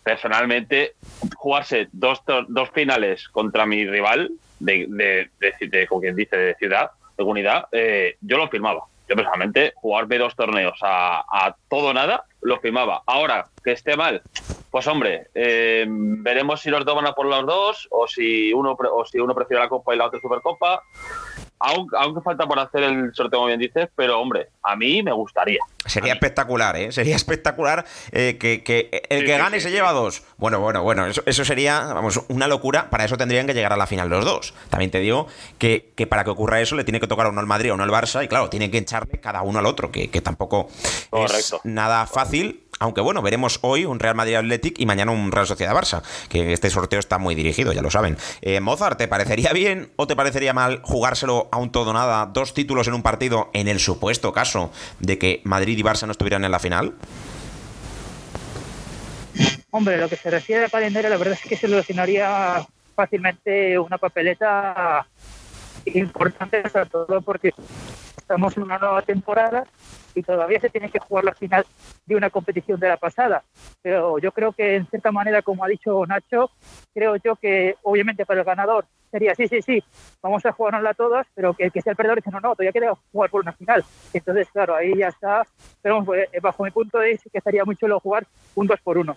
personalmente, 0.03 0.95
jugarse 1.37 1.89
dos, 1.93 2.23
dos 2.49 2.71
finales 2.71 3.29
contra 3.29 3.67
mi 3.67 3.87
rival, 3.87 4.31
de, 4.59 4.87
de, 4.89 5.31
de- 5.39 5.69
de- 5.69 5.87
como 5.87 6.01
quien 6.01 6.17
dice, 6.17 6.37
de 6.37 6.55
ciudad, 6.57 6.91
de 7.17 7.23
comunidad, 7.25 7.67
eh, 7.73 8.17
yo 8.21 8.37
lo 8.39 8.49
firmaba. 8.49 8.85
Yo 9.09 9.17
personalmente, 9.17 9.73
jugarme 9.77 10.19
dos 10.19 10.37
torneos 10.37 10.79
a, 10.83 11.21
a 11.31 11.57
todo 11.71 11.95
nada, 11.95 12.25
lo 12.43 12.59
firmaba. 12.61 13.03
Ahora, 13.07 13.47
que 13.65 13.73
esté 13.73 13.97
mal, 13.97 14.21
pues 14.71 14.87
hombre, 14.87 15.29
eh, 15.35 15.87
veremos 15.89 16.61
si 16.61 16.69
los 16.71 16.85
dos 16.85 16.95
van 16.95 17.07
a 17.07 17.13
por 17.15 17.25
los 17.25 17.47
dos, 17.47 17.89
o 17.91 18.07
si 18.07 18.53
uno 18.53 18.77
o 18.79 19.05
si 19.07 19.19
uno 19.19 19.35
prefiere 19.35 19.63
la 19.63 19.69
Copa 19.71 19.95
y 19.95 19.99
la 19.99 20.07
otra 20.07 20.21
Supercopa. 20.21 20.83
Aunque, 21.61 21.97
aunque 21.99 22.21
falta 22.23 22.47
por 22.47 22.59
hacer 22.59 22.83
el 22.85 23.13
sorteo, 23.15 23.39
como 23.41 23.47
bien 23.49 23.59
dices, 23.61 23.89
pero 23.97 24.21
hombre, 24.21 24.49
a 24.63 24.77
mí 24.77 25.03
me 25.03 25.13
gustaría. 25.13 25.61
Sería 25.85 26.13
A 26.13 26.15
espectacular, 26.15 26.77
¿eh? 26.77 26.93
Sería 26.93 27.17
espectacular 27.17 27.85
eh, 28.13 28.37
que, 28.39 28.63
que 28.63 29.03
el 29.09 29.21
Sí, 29.21 29.27
que 29.27 29.39
gane 29.39 29.57
sí, 29.57 29.63
se 29.65 29.69
sí. 29.69 29.75
lleva 29.75 29.93
dos. 29.93 30.23
Bueno, 30.37 30.61
bueno, 30.61 30.83
bueno, 30.83 31.07
eso, 31.07 31.23
eso 31.27 31.45
sería, 31.45 31.81
vamos, 31.95 32.21
una 32.29 32.47
locura. 32.47 32.91
Para 32.91 33.05
eso 33.05 33.17
tendrían 33.17 33.47
que 33.47 33.55
llegar 33.55 33.73
a 33.73 33.77
la 33.77 33.87
final 33.87 34.09
los 34.09 34.25
dos. 34.25 34.55
También 34.71 34.91
te 34.91 35.01
digo 35.01 35.27
que, 35.59 35.93
que 35.97 36.07
para 36.07 36.25
que 36.25 36.31
ocurra 36.31 36.61
eso 36.61 36.77
le 36.77 36.85
tiene 36.85 37.01
que 37.01 37.07
tocar 37.07 37.27
a 37.27 37.31
uno 37.31 37.41
al 37.41 37.47
Madrid 37.47 37.73
o 37.73 37.75
uno 37.75 37.85
al 37.85 37.91
Barça 37.91 38.25
y 38.25 38.29
claro, 38.29 38.49
tienen 38.51 38.71
que 38.71 38.79
echarle 38.79 39.19
cada 39.21 39.43
uno 39.43 39.59
al 39.59 39.67
otro, 39.67 39.91
que, 39.91 40.11
que 40.11 40.21
tampoco 40.21 40.69
es 41.13 41.55
nada 41.65 42.07
fácil. 42.07 42.68
Aunque 42.81 43.01
bueno, 43.01 43.23
veremos 43.23 43.59
hoy 43.63 43.85
un 43.85 43.99
Real 43.99 44.15
Madrid 44.15 44.37
Athletic 44.37 44.79
y 44.79 44.87
mañana 44.87 45.13
un 45.13 45.33
Real 45.33 45.47
Sociedad 45.47 45.75
Barça, 45.75 46.03
que 46.29 46.53
este 46.53 46.71
sorteo 46.71 47.01
está 47.01 47.19
muy 47.19 47.35
dirigido, 47.35 47.73
ya 47.73 47.83
lo 47.83 47.91
saben. 47.91 48.17
Eh, 48.41 48.61
Mozart, 48.61 48.99
¿te 48.99 49.09
parecería 49.09 49.53
bien 49.53 49.93
o 49.97 50.07
te 50.07 50.15
parecería 50.15 50.53
mal 50.53 50.81
jugárselo 50.85 51.49
a 51.51 51.59
un 51.59 51.73
todo 51.73 51.93
nada, 51.93 52.27
dos 52.27 52.55
títulos 52.55 52.87
en 52.87 52.95
un 52.95 53.03
partido, 53.03 53.51
en 53.53 53.69
el 53.69 53.81
supuesto 53.81 54.33
caso 54.33 54.71
de 55.01 55.19
que 55.19 55.41
Madrid 55.45 55.77
y 55.77 55.83
Barça 55.83 56.07
no 56.07 56.13
estuvieran 56.13 56.45
en 56.45 56.53
la 56.53 56.59
final? 56.59 56.95
Hombre, 59.71 59.99
lo 59.99 60.09
que 60.09 60.17
se 60.17 60.31
refiere 60.31 60.65
al 60.65 60.71
calendario, 60.71 61.11
la 61.11 61.17
verdad 61.17 61.35
es 61.35 61.49
que 61.49 61.57
se 61.57 61.69
solucionaría 61.69 62.67
fácilmente 62.95 63.79
una 63.79 63.99
papeleta 63.99 65.07
importante, 65.85 66.69
sobre 66.71 66.87
todo 66.87 67.21
porque 67.23 67.53
estamos 68.17 68.57
en 68.57 68.63
una 68.63 68.79
nueva 68.79 69.03
temporada 69.03 69.65
y 70.19 70.23
todavía 70.23 70.61
se 70.61 70.71
tiene 70.71 70.91
que 70.91 70.99
jugar 70.99 71.25
la 71.25 71.35
final 71.35 71.65
de 72.07 72.17
una 72.17 72.31
competición 72.31 72.79
de 72.81 72.89
la 72.89 72.97
pasada. 72.97 73.45
Pero 73.83 74.19
yo 74.19 74.33
creo 74.33 74.53
que, 74.53 74.77
en 74.77 74.87
cierta 74.87 75.13
manera, 75.13 75.43
como 75.43 75.65
ha 75.65 75.69
dicho 75.69 76.05
Nacho, 76.07 76.51
creo 76.93 77.17
yo 77.17 77.37
que, 77.37 77.77
obviamente, 77.83 78.27
para 78.27 78.41
el 78.41 78.47
ganador 78.47 78.87
sería 79.11 79.35
sí, 79.35 79.49
sí, 79.49 79.63
sí, 79.63 79.83
vamos 80.23 80.45
a 80.45 80.53
jugárnosla 80.53 80.93
todas, 80.93 81.27
pero 81.35 81.55
que 81.55 81.65
el 81.65 81.73
que 81.73 81.81
sea 81.81 81.93
el 81.93 81.97
perdedor 81.97 82.19
dice 82.19 82.31
no, 82.31 82.41
no, 82.41 82.55
todavía 82.55 82.73
queda 82.73 82.93
jugar 83.11 83.31
por 83.31 83.41
una 83.41 83.53
final. 83.53 83.85
Entonces, 84.13 84.49
claro, 84.51 84.75
ahí 84.75 84.95
ya 84.97 85.09
está. 85.09 85.47
Pero 85.81 86.05
pues, 86.05 86.29
bajo 86.43 86.65
mi 86.65 86.71
punto 86.71 86.99
de 86.99 87.11
vista, 87.11 87.31
que 87.31 87.39
estaría 87.39 87.65
muy 87.65 87.77
chulo 87.77 88.01
jugar 88.01 88.27
un 88.55 88.67
2 88.67 88.81
por 88.81 88.99
1 88.99 89.17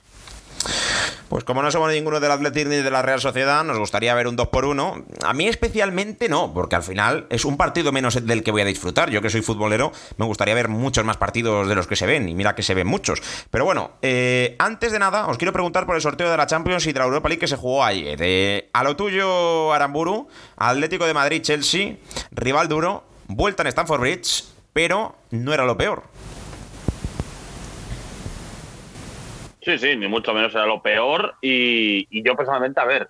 Pues 1.31 1.45
como 1.45 1.61
no 1.61 1.71
somos 1.71 1.89
ninguno 1.93 2.19
del 2.19 2.29
Athletic 2.29 2.67
ni 2.67 2.75
de 2.75 2.91
la 2.91 3.01
Real 3.01 3.21
Sociedad, 3.21 3.63
nos 3.63 3.79
gustaría 3.79 4.13
ver 4.13 4.27
un 4.27 4.35
2 4.35 4.49
por 4.49 4.65
1 4.65 5.05
A 5.23 5.33
mí 5.33 5.47
especialmente 5.47 6.27
no, 6.27 6.53
porque 6.53 6.75
al 6.75 6.83
final 6.83 7.25
es 7.29 7.45
un 7.45 7.55
partido 7.55 7.93
menos 7.93 8.25
del 8.25 8.43
que 8.43 8.51
voy 8.51 8.63
a 8.63 8.65
disfrutar. 8.65 9.09
Yo 9.09 9.21
que 9.21 9.29
soy 9.29 9.41
futbolero, 9.41 9.93
me 10.17 10.25
gustaría 10.25 10.53
ver 10.55 10.67
muchos 10.67 11.05
más 11.05 11.15
partidos 11.15 11.69
de 11.69 11.75
los 11.75 11.87
que 11.87 11.95
se 11.95 12.05
ven, 12.05 12.27
y 12.27 12.35
mira 12.35 12.53
que 12.53 12.63
se 12.63 12.73
ven 12.73 12.85
muchos. 12.85 13.21
Pero 13.49 13.63
bueno, 13.63 13.91
eh, 14.01 14.57
antes 14.59 14.91
de 14.91 14.99
nada, 14.99 15.27
os 15.27 15.37
quiero 15.37 15.53
preguntar 15.53 15.85
por 15.85 15.95
el 15.95 16.01
sorteo 16.01 16.29
de 16.29 16.35
la 16.35 16.47
Champions 16.47 16.85
y 16.85 16.91
de 16.91 16.99
la 16.99 17.05
Europa 17.05 17.29
League 17.29 17.39
que 17.39 17.47
se 17.47 17.55
jugó 17.55 17.85
ayer. 17.85 18.19
Eh, 18.21 18.69
a 18.73 18.83
lo 18.83 18.97
tuyo, 18.97 19.71
Aramburu, 19.71 20.27
Atlético 20.57 21.07
de 21.07 21.13
Madrid, 21.13 21.41
Chelsea, 21.41 21.95
rival 22.31 22.67
duro, 22.67 23.05
vuelta 23.27 23.63
en 23.63 23.67
Stamford 23.67 24.01
Bridge, 24.01 24.43
pero 24.73 25.15
no 25.29 25.53
era 25.53 25.63
lo 25.63 25.77
peor. 25.77 26.03
Sí, 29.61 29.77
sí, 29.77 29.95
ni 29.95 30.07
mucho 30.07 30.33
menos 30.33 30.53
era 30.53 30.65
lo 30.65 30.81
peor. 30.81 31.35
Y, 31.41 32.07
y 32.09 32.23
yo 32.23 32.35
personalmente, 32.35 32.79
a 32.79 32.85
ver, 32.85 33.09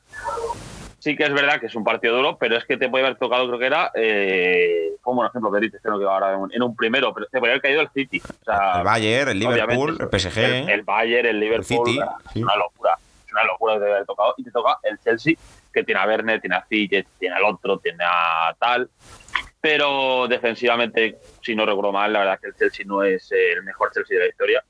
sí 1.01 1.15
que 1.15 1.23
es 1.23 1.33
verdad 1.33 1.59
que 1.59 1.65
es 1.65 1.75
un 1.75 1.83
partido 1.83 2.15
duro, 2.15 2.37
pero 2.37 2.55
es 2.55 2.65
que 2.65 2.77
te 2.77 2.87
puede 2.87 3.05
haber 3.05 3.17
tocado, 3.17 3.47
creo 3.47 3.59
que 3.59 3.65
era, 3.65 3.91
eh, 3.95 4.91
como 5.01 5.21
un 5.21 5.27
ejemplo, 5.27 5.51
que 5.51 5.71
creo 5.81 5.99
que 5.99 6.05
ahora 6.05 6.37
en 6.51 6.61
un 6.61 6.75
primero, 6.75 7.13
pero 7.13 7.25
te 7.25 7.39
puede 7.39 7.53
haber 7.53 7.61
caído 7.61 7.81
el 7.81 7.89
City. 7.89 8.21
O 8.23 8.45
sea, 8.45 8.77
el 8.77 8.83
Bayern, 8.83 9.31
el 9.31 9.39
Liverpool, 9.39 9.97
el 9.99 10.19
PSG. 10.19 10.69
El, 10.69 10.83
Bayern, 10.83 11.27
el 11.27 11.39
Liverpool. 11.39 11.87
City, 11.87 11.99
es 12.35 12.43
una 12.43 12.55
locura. 12.55 12.97
Es 13.25 13.31
una 13.31 13.43
locura 13.45 13.73
que 13.73 13.79
te 13.79 13.85
haber 13.85 14.05
tocado. 14.05 14.35
Y 14.37 14.43
te 14.43 14.51
toca 14.51 14.77
el 14.83 14.99
Chelsea, 14.99 15.33
que 15.73 15.83
tiene 15.83 16.01
a 16.01 16.05
Werner, 16.05 16.39
tiene 16.39 16.55
a 16.57 16.65
Ziyech, 16.69 17.07
tiene 17.17 17.35
al 17.35 17.45
otro, 17.45 17.79
tiene 17.79 18.03
a 18.05 18.55
tal. 18.59 18.89
Pero 19.59 20.27
defensivamente, 20.27 21.17
si 21.41 21.55
no 21.55 21.65
recuerdo 21.65 21.91
mal, 21.91 22.13
la 22.13 22.19
verdad 22.19 22.39
que 22.39 22.47
el 22.47 22.55
Chelsea 22.55 22.85
no 22.85 23.03
es 23.03 23.31
el 23.31 23.63
mejor 23.63 23.91
Chelsea 23.91 24.17
de 24.17 24.25
la 24.25 24.29
historia. 24.29 24.63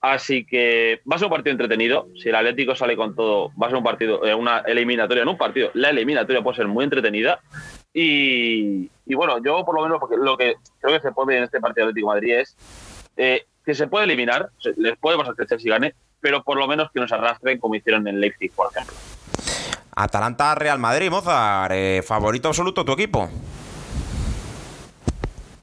Así 0.00 0.44
que 0.44 1.00
va 1.10 1.16
a 1.16 1.18
ser 1.18 1.26
un 1.26 1.32
partido 1.32 1.52
entretenido. 1.52 2.08
Si 2.22 2.28
el 2.28 2.34
Atlético 2.34 2.76
sale 2.76 2.96
con 2.96 3.14
todo, 3.14 3.50
va 3.60 3.66
a 3.66 3.70
ser 3.70 3.78
un 3.78 3.84
partido, 3.84 4.24
eh, 4.24 4.34
una 4.34 4.58
eliminatoria, 4.60 5.24
no 5.24 5.32
un 5.32 5.38
partido, 5.38 5.70
la 5.74 5.90
eliminatoria 5.90 6.42
puede 6.42 6.56
ser 6.56 6.68
muy 6.68 6.84
entretenida. 6.84 7.40
Y, 7.92 8.90
bueno, 9.06 9.42
yo 9.42 9.64
por 9.64 9.74
lo 9.74 9.82
menos 9.82 9.98
porque 9.98 10.16
lo 10.16 10.36
que 10.36 10.56
creo 10.80 10.96
que 10.96 11.00
se 11.00 11.12
puede 11.12 11.38
en 11.38 11.44
este 11.44 11.60
partido 11.60 11.86
Atlético 11.86 12.08
Madrid 12.08 12.34
es 12.34 12.56
eh, 13.16 13.46
que 13.64 13.74
se 13.74 13.86
puede 13.86 14.04
eliminar, 14.04 14.50
les 14.76 14.98
puede 14.98 15.16
pasar 15.16 15.34
que 15.34 15.46
Chelsea 15.46 15.72
gane, 15.72 15.94
pero 16.20 16.42
por 16.42 16.58
lo 16.58 16.68
menos 16.68 16.90
que 16.92 17.00
nos 17.00 17.10
arrastren 17.10 17.58
como 17.58 17.74
hicieron 17.74 18.06
en 18.06 18.20
Leipzig, 18.20 18.52
por 18.52 18.70
ejemplo. 18.70 18.94
Atalanta 19.96 20.54
Real 20.54 20.78
Madrid, 20.78 21.08
Mozart, 21.10 21.72
eh, 21.74 22.02
favorito 22.06 22.48
absoluto 22.48 22.84
tu 22.84 22.92
equipo. 22.92 23.30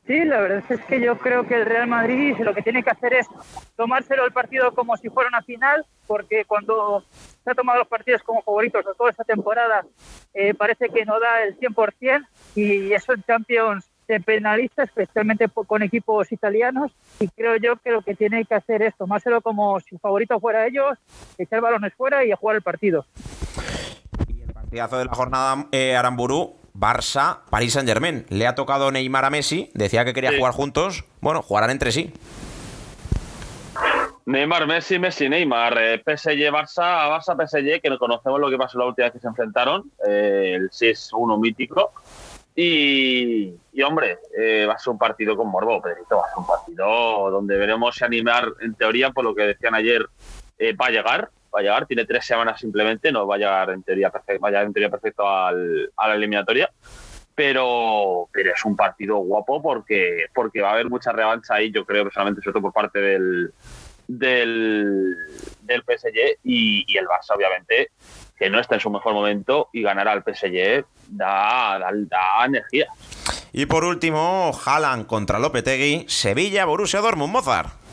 Sí, 0.06 0.26
la 0.26 0.42
verdad 0.42 0.64
es 0.68 0.82
que 0.82 1.00
yo 1.00 1.18
creo 1.18 1.48
que 1.48 1.56
el 1.56 1.66
Real 1.66 1.88
Madrid 1.88 2.36
lo 2.40 2.54
que 2.54 2.62
tiene 2.62 2.84
que 2.84 2.90
hacer 2.90 3.14
es 3.14 3.28
tomárselo 3.78 4.26
el 4.26 4.34
partido 4.34 4.74
como 4.74 4.98
si 4.98 5.10
fuera 5.10 5.30
una 5.30 5.42
final, 5.42 5.86
porque 6.08 6.44
cuando 6.44 7.06
se 7.44 7.52
ha 7.52 7.56
tomado 7.56 7.80
los 7.80 7.88
partidos 7.88 8.22
como 8.22 8.42
favoritos 8.42 8.86
toda 8.98 9.12
esta 9.12 9.24
temporada, 9.24 9.86
eh, 10.34 10.54
parece 10.54 10.90
que 10.90 11.06
no 11.06 11.20
da 11.22 11.44
el 11.44 11.58
100% 11.58 12.28
y 12.56 12.92
eso 12.92 13.14
en 13.14 13.24
Champions 13.24 13.90
se 14.06 14.20
penaliza, 14.20 14.84
especialmente 14.84 15.48
con 15.48 15.82
equipos 15.82 16.32
italianos. 16.34 16.92
Y 17.22 17.30
creo 17.30 17.56
yo 17.56 17.78
que 17.78 17.92
lo 17.92 18.02
que 18.02 18.16
tiene 18.16 18.44
que 18.44 18.56
hacer 18.56 18.82
es 18.82 18.96
tomárselo 18.96 19.42
como 19.42 19.80
si 19.80 19.98
favorito 19.98 20.38
fuera 20.42 20.68
ellos, 20.68 20.98
echar 21.38 21.62
balones 21.62 21.94
fuera 21.94 22.26
y 22.26 22.34
jugar 22.34 22.58
el 22.58 22.62
partido. 22.62 23.06
Y 24.28 24.42
el 24.42 24.52
partidazo 24.52 24.98
de 24.98 25.06
la 25.06 25.14
jornada, 25.14 25.68
eh, 25.72 25.96
Aramburu, 25.96 26.56
Barça, 26.74 27.42
París 27.50 27.74
Saint 27.74 27.88
Germain. 27.88 28.26
Le 28.30 28.48
ha 28.48 28.56
tocado 28.56 28.92
Neymar 28.92 29.26
a 29.26 29.30
Messi, 29.30 29.70
decía 29.74 30.06
que 30.06 30.14
quería 30.14 30.36
jugar 30.38 30.54
juntos. 30.54 31.06
Bueno, 31.22 31.42
jugarán 31.42 31.70
entre 31.70 31.92
sí. 31.92 32.14
Neymar, 34.26 34.66
Messi, 34.68 35.00
Messi, 35.00 35.28
Neymar, 35.28 35.78
eh, 35.78 36.02
PSG, 36.04 36.50
Barça, 36.50 37.10
Barça, 37.10 37.36
PSG, 37.36 37.82
que 37.82 37.90
no 37.90 38.00
conocemos 38.00 38.40
lo 38.40 38.50
que 38.50 38.58
pasó 38.58 38.80
la 38.80 38.86
última 38.86 39.06
vez 39.06 39.14
que 39.14 39.20
se 39.20 39.28
enfrentaron, 39.28 39.92
eh, 40.08 40.54
el 40.56 40.70
6-1 40.70 41.38
mítico. 41.38 41.92
Y, 42.56 43.52
hombre, 43.86 44.20
eh, 44.38 44.66
va 44.68 44.74
a 44.74 44.78
ser 44.78 44.92
un 44.92 44.98
partido 44.98 45.36
con 45.36 45.50
morbo, 45.50 45.82
Pedrito, 45.82 46.18
va 46.18 46.26
a 46.26 46.30
ser 46.30 46.38
un 46.38 46.48
partido 46.48 47.32
donde 47.32 47.58
veremos 47.58 47.96
si 47.96 48.06
animar, 48.06 48.48
en 48.62 48.76
teoría, 48.76 49.10
por 49.10 49.26
lo 49.26 49.34
que 49.34 49.42
decían 49.42 49.76
ayer, 49.76 50.08
va 50.60 50.88
a 50.88 50.92
llegar, 50.92 51.30
va 51.54 51.60
a 51.60 51.64
llegar, 51.64 51.86
tiene 51.86 52.06
tres 52.06 52.26
semanas 52.26 52.60
simplemente, 52.60 53.12
no 53.12 53.28
va 53.28 53.36
a 53.36 53.38
llegar 53.38 53.70
en 53.70 53.84
teoría 53.84 54.10
perfecto, 54.10 54.42
va 54.42 54.50
a 54.50 54.62
en 54.62 54.74
teoría 54.74 54.90
perfecto 54.90 55.28
al, 55.28 55.92
a 55.96 56.08
la 56.08 56.16
eliminatoria. 56.16 56.70
Pero, 57.36 58.30
pero 58.32 58.54
es 58.54 58.64
un 58.64 58.76
partido 58.76 59.18
guapo 59.18 59.60
porque, 59.60 60.26
porque 60.36 60.62
va 60.62 60.70
a 60.70 60.74
haber 60.74 60.88
mucha 60.88 61.12
revancha 61.12 61.56
ahí, 61.56 61.72
yo 61.72 61.84
creo 61.84 62.04
personalmente, 62.04 62.42
sobre 62.42 62.54
todo 62.54 62.62
por 62.62 62.74
parte 62.74 63.00
del, 63.00 63.52
del, 64.08 65.16
del 65.62 65.82
PSG 65.82 66.40
y, 66.44 66.86
el 66.96 67.08
Barça, 67.08 67.36
obviamente, 67.36 67.90
que 68.38 68.52
no 68.52 68.60
está 68.60 68.76
en 68.76 68.82
su 68.82 68.92
mejor 68.92 69.14
momento 69.14 69.70
y 69.74 69.82
ganar 69.82 70.08
al 70.08 70.22
PSG 70.24 70.86
da, 71.10 71.80
da, 71.80 71.90
da 71.92 72.46
energía. 72.46 72.88
Y 73.52 73.66
por 73.66 73.84
último, 73.84 74.52
Haaland 74.66 75.08
contra 75.08 75.40
Lopetegui, 75.40 76.06
Sevilla, 76.08 76.66
Borussia 76.66 77.02
Dortmund, 77.02 77.34
Mozart. 77.34 77.84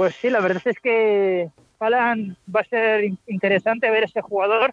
Pues 0.00 0.14
sí, 0.14 0.30
la 0.30 0.40
verdad 0.40 0.62
es 0.64 0.78
que 0.82 1.50
Haaland 1.78 2.34
va 2.48 2.60
a 2.60 2.64
ser 2.64 3.04
interesante 3.26 3.90
ver 3.90 4.04
ese 4.04 4.22
jugador, 4.22 4.72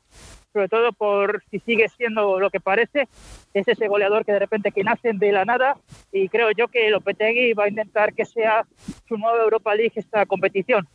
sobre 0.53 0.69
todo 0.69 0.93
por 0.93 1.43
si 1.51 1.59
sigue 1.59 1.89
siendo 1.89 2.39
lo 2.39 2.49
que 2.49 2.61
parece, 2.61 3.09
es 3.53 3.67
ese 3.67 3.89
goleador 3.89 4.23
que 4.23 4.31
de 4.31 4.39
repente 4.39 4.71
que 4.71 4.85
nace 4.85 5.11
de 5.11 5.31
la 5.33 5.43
nada 5.43 5.75
y 6.13 6.29
creo 6.29 6.51
yo 6.51 6.69
que 6.69 6.89
Lopetegui 6.89 7.51
va 7.51 7.65
a 7.65 7.67
intentar 7.67 8.13
que 8.13 8.23
sea 8.23 8.65
su 9.05 9.17
nueva 9.17 9.43
Europa 9.43 9.75
League 9.75 9.91
esta 9.95 10.25
competición. 10.25 10.87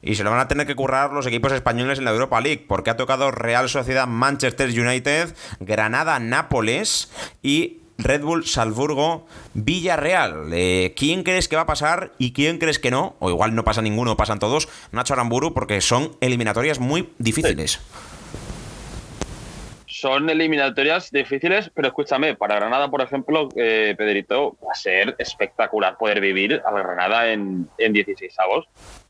Y 0.00 0.14
se 0.14 0.22
lo 0.22 0.30
van 0.30 0.38
a 0.38 0.46
tener 0.46 0.68
que 0.68 0.76
currar 0.76 1.12
los 1.12 1.26
equipos 1.26 1.50
españoles 1.50 1.98
en 1.98 2.04
la 2.04 2.12
Europa 2.12 2.40
League, 2.40 2.66
porque 2.68 2.90
ha 2.90 2.96
tocado 2.96 3.32
Real 3.32 3.68
Sociedad 3.68 4.06
Manchester 4.06 4.68
United, 4.68 5.34
Granada 5.58 6.20
Nápoles 6.20 7.12
y 7.42 7.79
Red 8.02 8.22
Bull, 8.22 8.44
Salzburgo, 8.46 9.26
Villarreal. 9.54 10.50
Eh, 10.52 10.94
¿Quién 10.96 11.22
crees 11.22 11.48
que 11.48 11.56
va 11.56 11.62
a 11.62 11.66
pasar 11.66 12.12
y 12.18 12.32
quién 12.32 12.58
crees 12.58 12.78
que 12.78 12.90
no? 12.90 13.16
O 13.18 13.30
igual 13.30 13.54
no 13.54 13.64
pasa 13.64 13.82
ninguno, 13.82 14.16
pasan 14.16 14.38
todos. 14.38 14.68
Nacho 14.92 15.14
Aramburu, 15.14 15.54
porque 15.54 15.80
son 15.80 16.16
eliminatorias 16.20 16.80
muy 16.80 17.08
difíciles. 17.18 17.80
Son 19.86 20.30
eliminatorias 20.30 21.10
difíciles, 21.10 21.70
pero 21.74 21.88
escúchame, 21.88 22.34
para 22.34 22.56
Granada, 22.56 22.90
por 22.90 23.02
ejemplo, 23.02 23.50
eh, 23.54 23.94
Pedrito, 23.98 24.56
va 24.64 24.72
a 24.72 24.74
ser 24.74 25.14
espectacular 25.18 25.98
poder 25.98 26.20
vivir 26.22 26.62
a 26.64 26.70
Granada 26.70 27.30
en, 27.30 27.68
en 27.76 27.92
16 27.92 28.38
avos. 28.38 28.66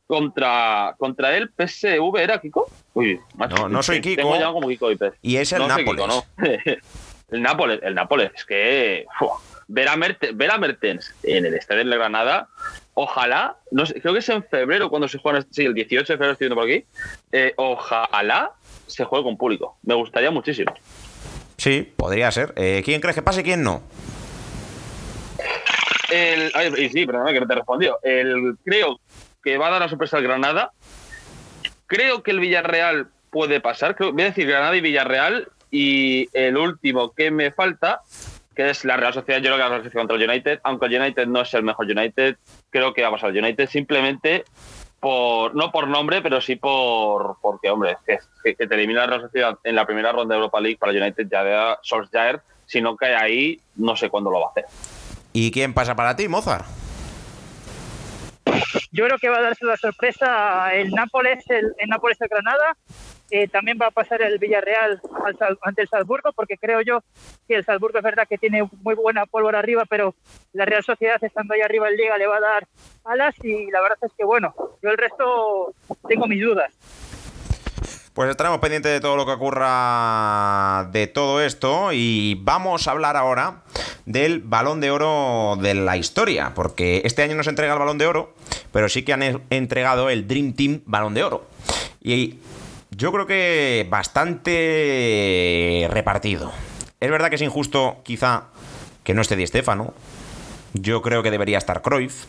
Contra, 0.09 0.97
contra 0.99 1.37
el 1.37 1.51
PSV, 1.51 2.17
¿era 2.19 2.41
Kiko? 2.41 2.69
Uy, 2.95 3.21
no, 3.37 3.69
no 3.69 3.81
soy 3.81 4.01
Kiko. 4.01 4.23
Tengo 4.23 4.37
ya 4.37 4.51
como 4.51 4.67
Kiko 4.67 4.91
y 4.91 4.99
Y 5.23 5.37
es 5.37 5.53
el 5.53 5.69
Nápoles. 5.69 6.05
¿no? 6.09 6.25
El 7.31 7.43
Nápoles, 7.43 7.81
el 7.83 7.95
Nápoles, 7.95 8.33
es 8.35 8.45
que 8.45 9.07
ver, 9.69 9.89
a 9.89 9.97
Mertens, 9.97 11.15
en 11.23 11.47
el 11.47 11.55
estadio 11.55 11.85
de 11.85 11.97
Granada, 11.97 12.49
ojalá, 12.95 13.57
no 13.71 13.87
sé, 13.87 14.01
creo 14.01 14.13
que 14.13 14.19
es 14.19 14.29
en 14.29 14.43
febrero 14.43 14.91
cuando 14.91 15.07
se 15.07 15.19
juega, 15.19 15.45
sí, 15.51 15.65
el 15.65 15.75
18 15.75 16.13
de 16.13 16.17
febrero 16.17 16.33
estoy 16.33 16.47
viendo 16.47 16.57
por 16.57 16.69
aquí, 16.69 16.85
eh, 17.33 17.55
ojalá 17.57 18.53
se 18.87 19.05
juegue 19.05 19.25
con 19.25 19.37
público. 19.37 19.79
Me 19.83 19.95
gustaría 19.95 20.31
muchísimo. 20.31 20.75
Sí, 21.57 21.93
podría 21.97 22.31
ser. 22.33 22.53
Eh, 22.57 22.83
¿Quién 22.85 23.01
crees 23.01 23.15
que 23.15 23.23
pase 23.23 23.43
y 23.43 23.45
quién 23.45 23.63
no? 23.63 23.83
El, 26.11 26.51
ay, 26.55 26.89
sí, 26.89 27.07
perdóname 27.07 27.35
que 27.35 27.41
no 27.41 27.47
te 27.47 27.53
he 27.53 27.57
respondido. 27.57 27.99
El, 28.03 28.57
creo 28.65 28.99
que 29.43 29.57
va 29.57 29.69
a 29.69 29.71
dar 29.71 29.81
la 29.83 29.89
sorpresa 29.89 30.17
al 30.17 30.25
Granada. 30.25 30.73
Creo 31.87 32.23
que 32.23 32.33
el 32.33 32.41
Villarreal 32.41 33.09
puede 33.31 33.61
pasar. 33.61 33.95
Creo, 33.95 34.13
voy 34.13 34.23
a 34.23 34.27
decir 34.27 34.47
Granada 34.47 34.75
y 34.75 34.81
Villarreal 34.81 35.49
y 35.71 36.29
el 36.33 36.57
último 36.57 37.13
que 37.13 37.31
me 37.31 37.53
falta, 37.53 38.01
que 38.55 38.71
es 38.71 38.85
la 38.85 38.97
Real 38.97 39.15
Sociedad, 39.15 39.41
yo 39.41 39.45
creo 39.45 39.57
que 39.57 39.63
la 39.63 39.69
Real 39.69 39.83
Sociedad 39.83 40.03
contra 40.03 40.17
el 40.17 40.29
United, 40.29 40.61
aunque 40.65 40.87
el 40.87 41.01
United 41.01 41.27
no 41.27 41.43
es 41.43 41.55
el 41.55 41.63
mejor 41.63 41.87
United, 41.87 42.37
creo 42.71 42.93
que 42.93 43.03
va 43.03 43.09
a 43.09 43.13
pasar 43.13 43.31
el 43.31 43.39
United 43.39 43.69
simplemente 43.69 44.45
por, 44.99 45.55
no 45.55 45.73
por 45.73 45.89
nombre, 45.89 46.21
pero 46.21 46.41
sí 46.41 46.57
por, 46.57 47.37
porque, 47.41 47.71
hombre, 47.71 47.97
que, 48.07 48.19
que, 48.55 48.67
te 48.67 48.75
elimina 48.75 49.01
la 49.01 49.07
Real 49.07 49.23
Sociedad 49.23 49.59
en 49.65 49.75
la 49.75 49.87
primera 49.87 50.13
ronda 50.13 50.35
de 50.35 50.41
Europa 50.41 50.61
League 50.61 50.79
para 50.79 50.93
el 50.93 51.01
United 51.01 51.27
ya 51.31 51.45
de 51.45 51.77
Solskjaer, 51.83 52.41
si 52.67 52.81
no 52.81 52.97
cae 52.97 53.15
ahí, 53.15 53.61
no 53.77 53.97
sé 53.97 54.11
cuándo 54.11 54.31
lo 54.31 54.41
va 54.41 54.47
a 54.47 54.51
hacer. 54.51 54.65
¿Y 55.33 55.51
quién 55.51 55.73
pasa 55.73 55.95
para 55.95 56.17
ti, 56.17 56.29
Mozart? 56.29 56.67
Yo 58.93 59.07
creo 59.07 59.19
que 59.19 59.29
va 59.29 59.39
a 59.39 59.43
darse 59.43 59.65
la 59.65 59.77
sorpresa 59.77 60.75
el 60.75 60.91
Nápoles, 60.91 61.49
el, 61.49 61.73
el 61.79 61.89
Nápoles 61.89 62.21
el 62.21 62.29
Granada 62.29 62.77
eh, 63.31 63.49
también 63.49 63.79
va 63.81 63.87
a 63.87 63.91
pasar 63.91 64.23
el 64.23 64.39
Villarreal 64.39 65.01
ante 65.63 65.83
el 65.83 65.89
Salzburgo, 65.89 66.33
porque 66.33 66.57
creo 66.57 66.81
yo 66.81 67.03
que 67.47 67.55
el 67.55 67.65
Salzburgo 67.65 67.99
es 67.99 68.05
verdad 68.05 68.27
que 68.29 68.39
tiene 68.39 68.69
muy 68.83 68.95
buena 68.95 69.27
pólvora 69.27 69.61
arriba, 69.61 69.85
pero 69.89 70.15
la 70.53 70.65
Real 70.65 70.83
Sociedad 70.83 71.23
estando 71.23 71.55
ahí 71.55 71.61
arriba 71.61 71.89
en 71.89 71.97
Liga 71.97 72.19
le 72.19 72.27
va 72.27 72.39
a 72.39 72.41
dar 72.41 72.67
alas 73.05 73.35
y 73.43 73.71
la 73.71 73.81
verdad 73.81 73.99
es 74.03 74.13
que 74.17 74.25
bueno, 74.25 74.55
yo 74.83 74.91
el 74.91 74.99
resto 74.99 75.75
tengo 76.09 76.27
mis 76.27 76.43
dudas. 76.43 76.73
Pues 78.13 78.29
estaremos 78.29 78.59
pendientes 78.59 78.91
de 78.91 79.01
todo 79.01 79.17
lo 79.17 79.25
que 79.25 79.33
ocurra 79.33 80.89
de 80.91 81.07
todo 81.07 81.41
esto 81.41 81.93
y 81.93 82.37
vamos 82.43 82.89
a 82.89 82.91
hablar 82.91 83.17
ahora 83.17 83.63
del 84.05 84.41
balón 84.41 84.81
de 84.81 84.91
oro 84.91 85.57
de 85.57 85.75
la 85.75 85.97
historia, 85.97 86.53
porque 86.55 87.03
este 87.05 87.23
año 87.23 87.37
no 87.37 87.45
se 87.45 87.51
entrega 87.51 87.75
el 87.75 87.79
balón 87.79 87.99
de 87.99 88.09
oro, 88.09 88.35
pero 88.73 88.89
sí 88.89 89.05
que 89.05 89.13
han 89.13 89.23
entregado 89.51 90.11
el 90.11 90.27
Dream 90.27 90.55
Team 90.55 90.83
balón 90.87 91.15
de 91.15 91.23
oro. 91.23 91.47
Y 92.03 92.41
yo 93.01 93.11
creo 93.13 93.27
que 93.27 93.87
bastante 93.89 95.89
repartido. 95.91 96.53
Es 97.01 97.11
verdad 97.11 97.31
que 97.31 97.37
es 97.37 97.43
injusto, 97.43 98.03
quizá, 98.05 98.49
que 99.05 99.15
no 99.15 99.23
esté 99.23 99.37
Di 99.37 99.47
Stefano. 99.47 99.95
Yo 100.75 101.01
creo 101.01 101.23
que 101.23 101.31
debería 101.31 101.57
estar 101.57 101.81
Cruyff 101.81 102.27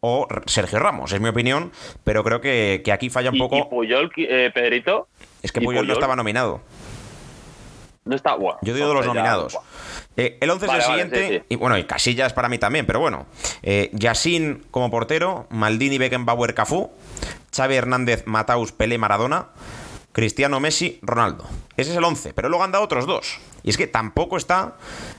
o 0.00 0.26
Sergio 0.46 0.78
Ramos, 0.78 1.12
es 1.12 1.20
mi 1.20 1.28
opinión, 1.28 1.72
pero 2.04 2.24
creo 2.24 2.40
que, 2.40 2.82
aquí 2.90 3.10
falla 3.10 3.30
un 3.30 3.36
poco. 3.38 3.58
¿Y 3.58 3.64
Puyol, 3.64 4.10
eh, 4.16 4.50
Pedrito? 4.54 5.08
Es 5.42 5.52
que 5.52 5.60
Puyol, 5.60 5.86
no 5.86 5.92
estaba 5.92 6.16
nominado. 6.16 6.62
No 8.06 8.16
está. 8.16 8.34
Bueno, 8.36 8.58
Yo 8.62 8.72
digo 8.74 8.88
de 8.88 8.94
los 8.94 9.02
ya- 9.04 9.12
nominados. 9.12 9.58
Eh, 10.16 10.38
el 10.40 10.48
11 10.48 10.66
Vale, 10.66 10.78
es 10.78 10.84
el 10.86 10.90
vale, 10.90 11.02
siguiente. 11.02 11.28
sí, 11.28 11.34
sí. 11.40 11.44
Y 11.50 11.56
bueno, 11.56 11.76
y 11.76 11.84
Casillas 11.84 12.32
para 12.32 12.48
mí 12.48 12.56
también, 12.56 12.86
pero 12.86 13.00
bueno. 13.00 13.26
Eh, 13.62 13.90
Yassin 13.92 14.64
como 14.70 14.90
portero, 14.90 15.46
Maldini, 15.50 15.98
Beckenbauer, 15.98 16.54
Cafú, 16.54 16.90
Xavi 17.54 17.74
Hernández, 17.74 18.22
Mataus, 18.24 18.72
Pelé, 18.72 18.96
Maradona, 18.96 19.48
Cristiano, 20.18 20.58
Messi, 20.58 20.98
Ronaldo. 21.00 21.44
Ese 21.76 21.92
es 21.92 21.96
el 21.96 22.02
11, 22.02 22.32
pero 22.32 22.48
luego 22.48 22.64
han 22.64 22.72
dado 22.72 22.82
otros 22.82 23.06
dos. 23.06 23.38
Y 23.62 23.70
es 23.70 23.76
que 23.76 23.86
tampoco 23.86 24.36
está. 24.36 24.76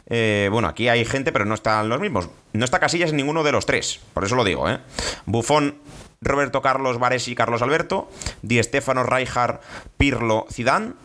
eh, 0.08 0.50
bueno, 0.52 0.68
aquí 0.68 0.90
hay 0.90 1.06
gente, 1.06 1.32
pero 1.32 1.46
no 1.46 1.54
están 1.54 1.88
los 1.88 2.02
mismos. 2.02 2.28
No 2.52 2.66
está 2.66 2.80
Casillas 2.80 3.12
en 3.12 3.16
ninguno 3.16 3.44
de 3.44 3.54
los 3.54 3.66
tres. 3.66 4.02
Por 4.14 4.26
eso 4.26 4.36
lo 4.36 4.44
digo, 4.44 4.70
¿eh? 4.70 4.80
Bufón, 5.26 5.78
Roberto 6.20 6.62
Carlos, 6.62 7.00
Varesi, 7.00 7.34
Carlos 7.34 7.62
Alberto, 7.62 8.10
Di 8.42 8.62
Stefano, 8.62 9.04
Rijkaard, 9.04 9.62
Pirlo, 9.96 10.48
Zidane, 10.52 10.96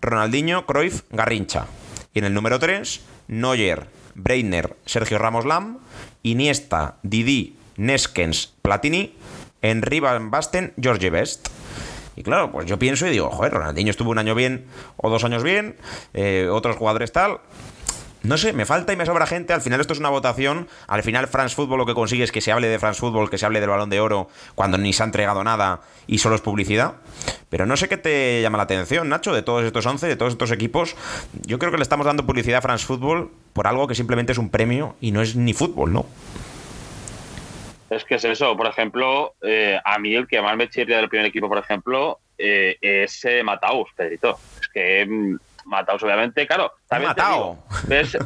Ronaldinho, 0.00 0.66
Cruyff, 0.66 1.02
Garrincha. 1.10 1.68
Y 2.12 2.18
en 2.18 2.24
el 2.24 2.34
número 2.34 2.58
3, 2.58 3.02
Neuer, 3.28 3.86
Breitner, 4.16 4.74
Sergio 4.84 5.18
Ramos 5.18 5.44
Lam, 5.44 5.78
Iniesta, 6.24 6.96
Didi, 7.04 7.56
Neskens, 7.76 8.52
Platini, 8.62 9.14
Henry 9.62 10.00
Van 10.00 10.32
Basten, 10.32 10.74
George 10.76 11.08
Best. 11.10 11.50
Y 12.16 12.22
claro, 12.22 12.50
pues 12.52 12.66
yo 12.66 12.78
pienso 12.78 13.06
y 13.06 13.10
digo, 13.10 13.30
joder, 13.30 13.52
Ronaldinho 13.52 13.90
estuvo 13.90 14.10
un 14.10 14.18
año 14.18 14.34
bien 14.34 14.66
o 14.96 15.10
dos 15.10 15.24
años 15.24 15.42
bien, 15.42 15.76
eh, 16.12 16.48
otros 16.50 16.76
jugadores 16.76 17.12
tal. 17.12 17.40
No 18.24 18.38
sé, 18.38 18.54
me 18.54 18.64
falta 18.64 18.90
y 18.90 18.96
me 18.96 19.04
sobra 19.04 19.26
gente. 19.26 19.52
Al 19.52 19.60
final 19.60 19.80
esto 19.82 19.92
es 19.92 19.98
una 19.98 20.08
votación. 20.08 20.66
Al 20.86 21.02
final 21.02 21.28
France 21.28 21.54
Football 21.54 21.80
lo 21.80 21.86
que 21.86 21.92
consigue 21.92 22.24
es 22.24 22.32
que 22.32 22.40
se 22.40 22.52
hable 22.52 22.68
de 22.68 22.78
France 22.78 22.98
Football, 22.98 23.28
que 23.28 23.36
se 23.36 23.44
hable 23.44 23.60
del 23.60 23.68
Balón 23.68 23.90
de 23.90 24.00
Oro, 24.00 24.28
cuando 24.54 24.78
ni 24.78 24.94
se 24.94 25.02
ha 25.02 25.06
entregado 25.06 25.44
nada 25.44 25.82
y 26.06 26.18
solo 26.18 26.34
es 26.34 26.40
publicidad. 26.40 26.94
Pero 27.50 27.66
no 27.66 27.76
sé 27.76 27.86
qué 27.86 27.98
te 27.98 28.40
llama 28.40 28.56
la 28.56 28.64
atención, 28.64 29.10
Nacho, 29.10 29.34
de 29.34 29.42
todos 29.42 29.62
estos 29.62 29.84
11, 29.84 30.06
de 30.06 30.16
todos 30.16 30.32
estos 30.32 30.50
equipos. 30.52 30.96
Yo 31.42 31.58
creo 31.58 31.70
que 31.70 31.76
le 31.76 31.82
estamos 31.82 32.06
dando 32.06 32.24
publicidad 32.24 32.58
a 32.58 32.62
France 32.62 32.86
Football 32.86 33.30
por 33.52 33.66
algo 33.66 33.86
que 33.86 33.94
simplemente 33.94 34.32
es 34.32 34.38
un 34.38 34.48
premio 34.48 34.96
y 35.02 35.12
no 35.12 35.20
es 35.20 35.36
ni 35.36 35.52
fútbol, 35.52 35.92
¿no? 35.92 36.06
Es 37.94 38.04
que 38.04 38.16
es 38.16 38.24
eso, 38.24 38.56
por 38.56 38.66
ejemplo, 38.66 39.34
eh, 39.42 39.78
a 39.84 39.98
mí 39.98 40.14
el 40.14 40.26
que 40.26 40.40
más 40.42 40.56
me 40.56 40.68
chirria 40.68 40.96
del 40.98 41.08
primer 41.08 41.26
equipo, 41.26 41.48
por 41.48 41.58
ejemplo, 41.58 42.18
eh, 42.38 42.76
es 42.80 43.24
eh, 43.24 43.42
Mataus, 43.42 43.88
Pedrito. 43.96 44.38
Es 44.60 44.68
que 44.68 45.06
mm, 45.06 45.36
Mataus, 45.66 46.02
obviamente, 46.02 46.46
claro. 46.46 46.72
También 46.88 47.14
te 47.14 47.22
Matao. 47.22 47.38
digo, 47.70 47.86
ves- 47.88 48.18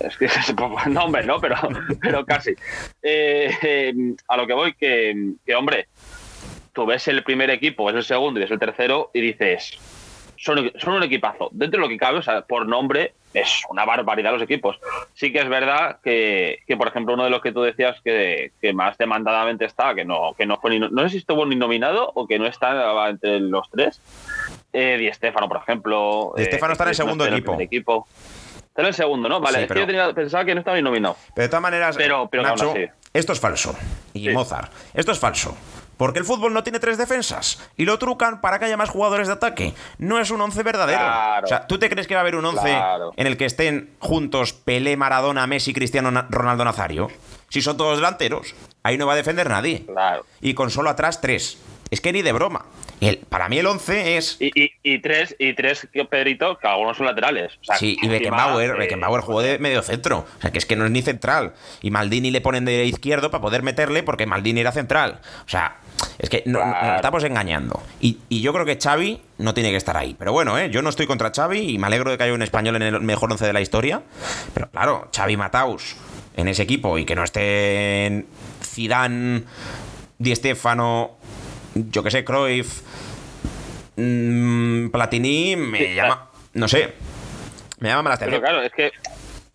es 0.00 0.16
que 0.16 0.26
es 0.26 0.48
un 0.50 0.94
nombre, 0.94 1.24
¿no? 1.24 1.40
Pero, 1.40 1.56
pero 2.00 2.24
casi. 2.26 2.54
Eh, 3.02 3.94
a 4.28 4.36
lo 4.36 4.46
que 4.46 4.52
voy, 4.52 4.74
que, 4.74 5.32
que, 5.44 5.54
hombre, 5.54 5.88
tú 6.72 6.84
ves 6.86 7.08
el 7.08 7.24
primer 7.24 7.50
equipo, 7.50 7.84
ves 7.86 7.96
el 7.96 8.04
segundo 8.04 8.38
y 8.38 8.42
ves 8.42 8.50
el 8.52 8.58
tercero 8.58 9.10
y 9.14 9.20
dices, 9.22 9.78
son, 10.36 10.70
son 10.78 10.94
un 10.94 11.02
equipazo. 11.02 11.48
Dentro 11.52 11.78
de 11.80 11.86
lo 11.86 11.88
que 11.88 11.96
cabe, 11.98 12.18
o 12.18 12.22
sea, 12.22 12.42
por 12.42 12.66
nombre, 12.66 13.14
es 13.34 13.62
una 13.68 13.84
barbaridad 13.84 14.32
los 14.32 14.42
equipos. 14.42 14.78
Sí 15.14 15.32
que 15.32 15.40
es 15.40 15.48
verdad 15.48 15.98
que, 16.02 16.60
que, 16.66 16.76
por 16.76 16.88
ejemplo, 16.88 17.14
uno 17.14 17.24
de 17.24 17.30
los 17.30 17.42
que 17.42 17.52
tú 17.52 17.62
decías 17.62 18.00
que, 18.02 18.52
que 18.60 18.72
más 18.72 18.96
demandadamente 18.98 19.64
está, 19.64 19.94
que 19.94 20.04
no, 20.04 20.34
que 20.36 20.46
no 20.46 20.58
fue 20.58 20.70
ni, 20.70 20.78
no 20.80 21.02
sé 21.02 21.10
si 21.10 21.16
estuvo 21.18 21.44
ni 21.46 21.56
nominado 21.56 22.10
o 22.14 22.26
que 22.26 22.38
no 22.38 22.46
está 22.46 23.08
entre 23.10 23.40
los 23.40 23.68
tres, 23.70 24.00
eh, 24.72 24.96
Di 24.98 25.12
Stefano, 25.12 25.48
por 25.48 25.58
ejemplo. 25.58 26.32
Di 26.36 26.44
Stefano 26.44 26.72
está 26.72 26.84
en 26.84 26.88
el 26.90 26.92
no 26.92 27.04
segundo 27.04 27.24
está 27.24 27.62
equipo. 27.62 28.06
Está 28.68 28.82
en 28.82 28.88
el 28.88 28.94
segundo, 28.94 29.28
¿no? 29.28 29.40
Vale, 29.40 29.56
Sí, 29.58 29.62
es 29.62 29.68
pero- 29.68 29.74
que 29.74 29.80
yo 29.80 29.86
tenía- 29.86 30.12
pensaba 30.14 30.44
que 30.44 30.54
no 30.54 30.60
estaba 30.60 30.76
ni 30.76 30.82
nominado. 30.82 31.16
Pero 31.34 31.44
de 31.44 31.48
todas 31.48 31.62
maneras, 31.62 31.96
Pero- 31.96 32.28
pero 32.30 32.42
Nacho, 32.42 32.74
esto 33.12 33.32
es 33.32 33.40
falso. 33.40 33.74
Y 34.12 34.26
Sí. 34.26 34.28
Mozart, 34.30 34.70
esto 34.94 35.12
es 35.12 35.18
falso. 35.18 35.56
Porque 35.96 36.18
el 36.18 36.24
fútbol 36.24 36.52
no 36.52 36.62
tiene 36.62 36.78
tres 36.78 36.98
defensas. 36.98 37.58
Y 37.76 37.84
lo 37.84 37.98
trucan 37.98 38.40
para 38.40 38.58
que 38.58 38.66
haya 38.66 38.76
más 38.76 38.90
jugadores 38.90 39.28
de 39.28 39.32
ataque. 39.34 39.74
No 39.98 40.18
es 40.20 40.30
un 40.30 40.40
once 40.40 40.62
verdadero. 40.62 40.98
Claro. 40.98 41.44
O 41.44 41.48
sea, 41.48 41.66
¿tú 41.66 41.78
te 41.78 41.88
crees 41.88 42.06
que 42.06 42.14
va 42.14 42.20
a 42.20 42.22
haber 42.22 42.36
un 42.36 42.44
once 42.44 42.60
Claro. 42.62 43.12
en 43.16 43.26
el 43.26 43.36
que 43.36 43.46
estén 43.46 43.90
juntos 43.98 44.52
Pelé, 44.52 44.96
Maradona, 44.96 45.46
Messi, 45.46 45.72
Cristiano, 45.72 46.10
Na- 46.10 46.26
Ronaldo, 46.28 46.64
Nazario? 46.64 47.08
Si 47.48 47.62
son 47.62 47.76
todos 47.76 47.96
delanteros. 47.96 48.54
Ahí 48.82 48.98
no 48.98 49.06
va 49.06 49.14
a 49.14 49.16
defender 49.16 49.48
nadie. 49.48 49.84
Claro. 49.86 50.26
Y 50.40 50.54
con 50.54 50.70
solo 50.70 50.90
atrás 50.90 51.20
tres. 51.20 51.58
Es 51.90 52.00
que 52.00 52.12
ni 52.12 52.20
de 52.22 52.32
broma. 52.32 52.66
El- 53.00 53.18
para 53.18 53.48
mí 53.48 53.58
el 53.58 53.66
once 53.66 54.16
es... 54.16 54.36
Y, 54.40 54.50
y, 54.60 54.72
y 54.82 54.98
tres, 55.00 55.36
y 55.38 55.54
tres, 55.54 55.86
Pedrito, 56.10 56.58
que 56.58 56.66
algunos 56.66 56.96
son 56.96 57.06
laterales. 57.06 57.52
O 57.60 57.64
sea, 57.64 57.76
Sí, 57.76 57.96
y 58.02 58.08
Beckenbauer, 58.08 58.70
eh, 58.70 58.78
Beckenbauer 58.78 59.20
jugó 59.22 59.40
de 59.42 59.58
medio 59.60 59.82
centro. 59.82 60.26
O 60.38 60.40
sea, 60.42 60.50
que 60.50 60.58
es 60.58 60.66
que 60.66 60.74
no 60.76 60.84
es 60.84 60.90
ni 60.90 61.02
central. 61.02 61.54
Y 61.82 61.90
Maldini 61.90 62.30
le 62.32 62.40
ponen 62.40 62.64
de 62.64 62.84
izquierdo 62.86 63.30
para 63.30 63.40
poder 63.42 63.62
meterle 63.62 64.02
porque 64.02 64.26
Maldini 64.26 64.60
era 64.60 64.72
central. 64.72 65.20
O 65.44 65.48
sea, 65.48 65.76
es 66.18 66.28
que 66.30 66.42
no- 66.46 66.58
no- 66.60 66.66
nos 66.66 66.96
estamos 66.96 67.24
engañando. 67.24 67.82
Y, 68.00 68.18
y 68.28 68.40
yo 68.40 68.52
creo 68.52 68.64
que 68.64 68.78
Xavi 68.80 69.20
no 69.38 69.54
tiene 69.54 69.70
que 69.70 69.76
estar 69.76 69.96
ahí. 69.96 70.14
Pero 70.18 70.32
bueno, 70.32 70.58
¿eh? 70.58 70.70
yo 70.70 70.82
no 70.82 70.88
estoy 70.90 71.06
contra 71.06 71.30
Xavi 71.34 71.70
y 71.74 71.78
me 71.78 71.86
alegro 71.86 72.10
de 72.10 72.18
que 72.18 72.24
haya 72.24 72.32
un 72.34 72.42
español 72.42 72.76
en 72.76 72.82
el 72.82 73.00
mejor 73.00 73.30
once 73.30 73.44
de 73.46 73.52
la 73.52 73.60
historia. 73.60 74.02
Pero 74.54 74.70
claro, 74.70 75.08
Xavi 75.14 75.36
Mataus 75.36 75.96
en 76.36 76.48
ese 76.48 76.62
equipo 76.62 76.98
y 76.98 77.04
que 77.04 77.14
no 77.14 77.24
estén 77.24 78.26
Zidane, 78.62 79.44
Di 80.18 80.34
Stefano, 80.36 81.12
yo 81.74 82.02
que 82.02 82.10
sé, 82.10 82.24
Cruyff, 82.24 82.80
mm, 83.96 84.88
Platini, 84.88 85.56
me 85.56 85.78
Sí, 85.78 85.94
llama... 85.94 86.30
No 86.54 86.68
sé. 86.68 86.94
Me 87.80 87.88
llama 87.90 88.02
más 88.04 88.20
la 88.20 88.26
Pero 88.26 88.36
atención. 88.38 88.42
claro, 88.42 88.62
es 88.62 88.72
que 88.72 88.90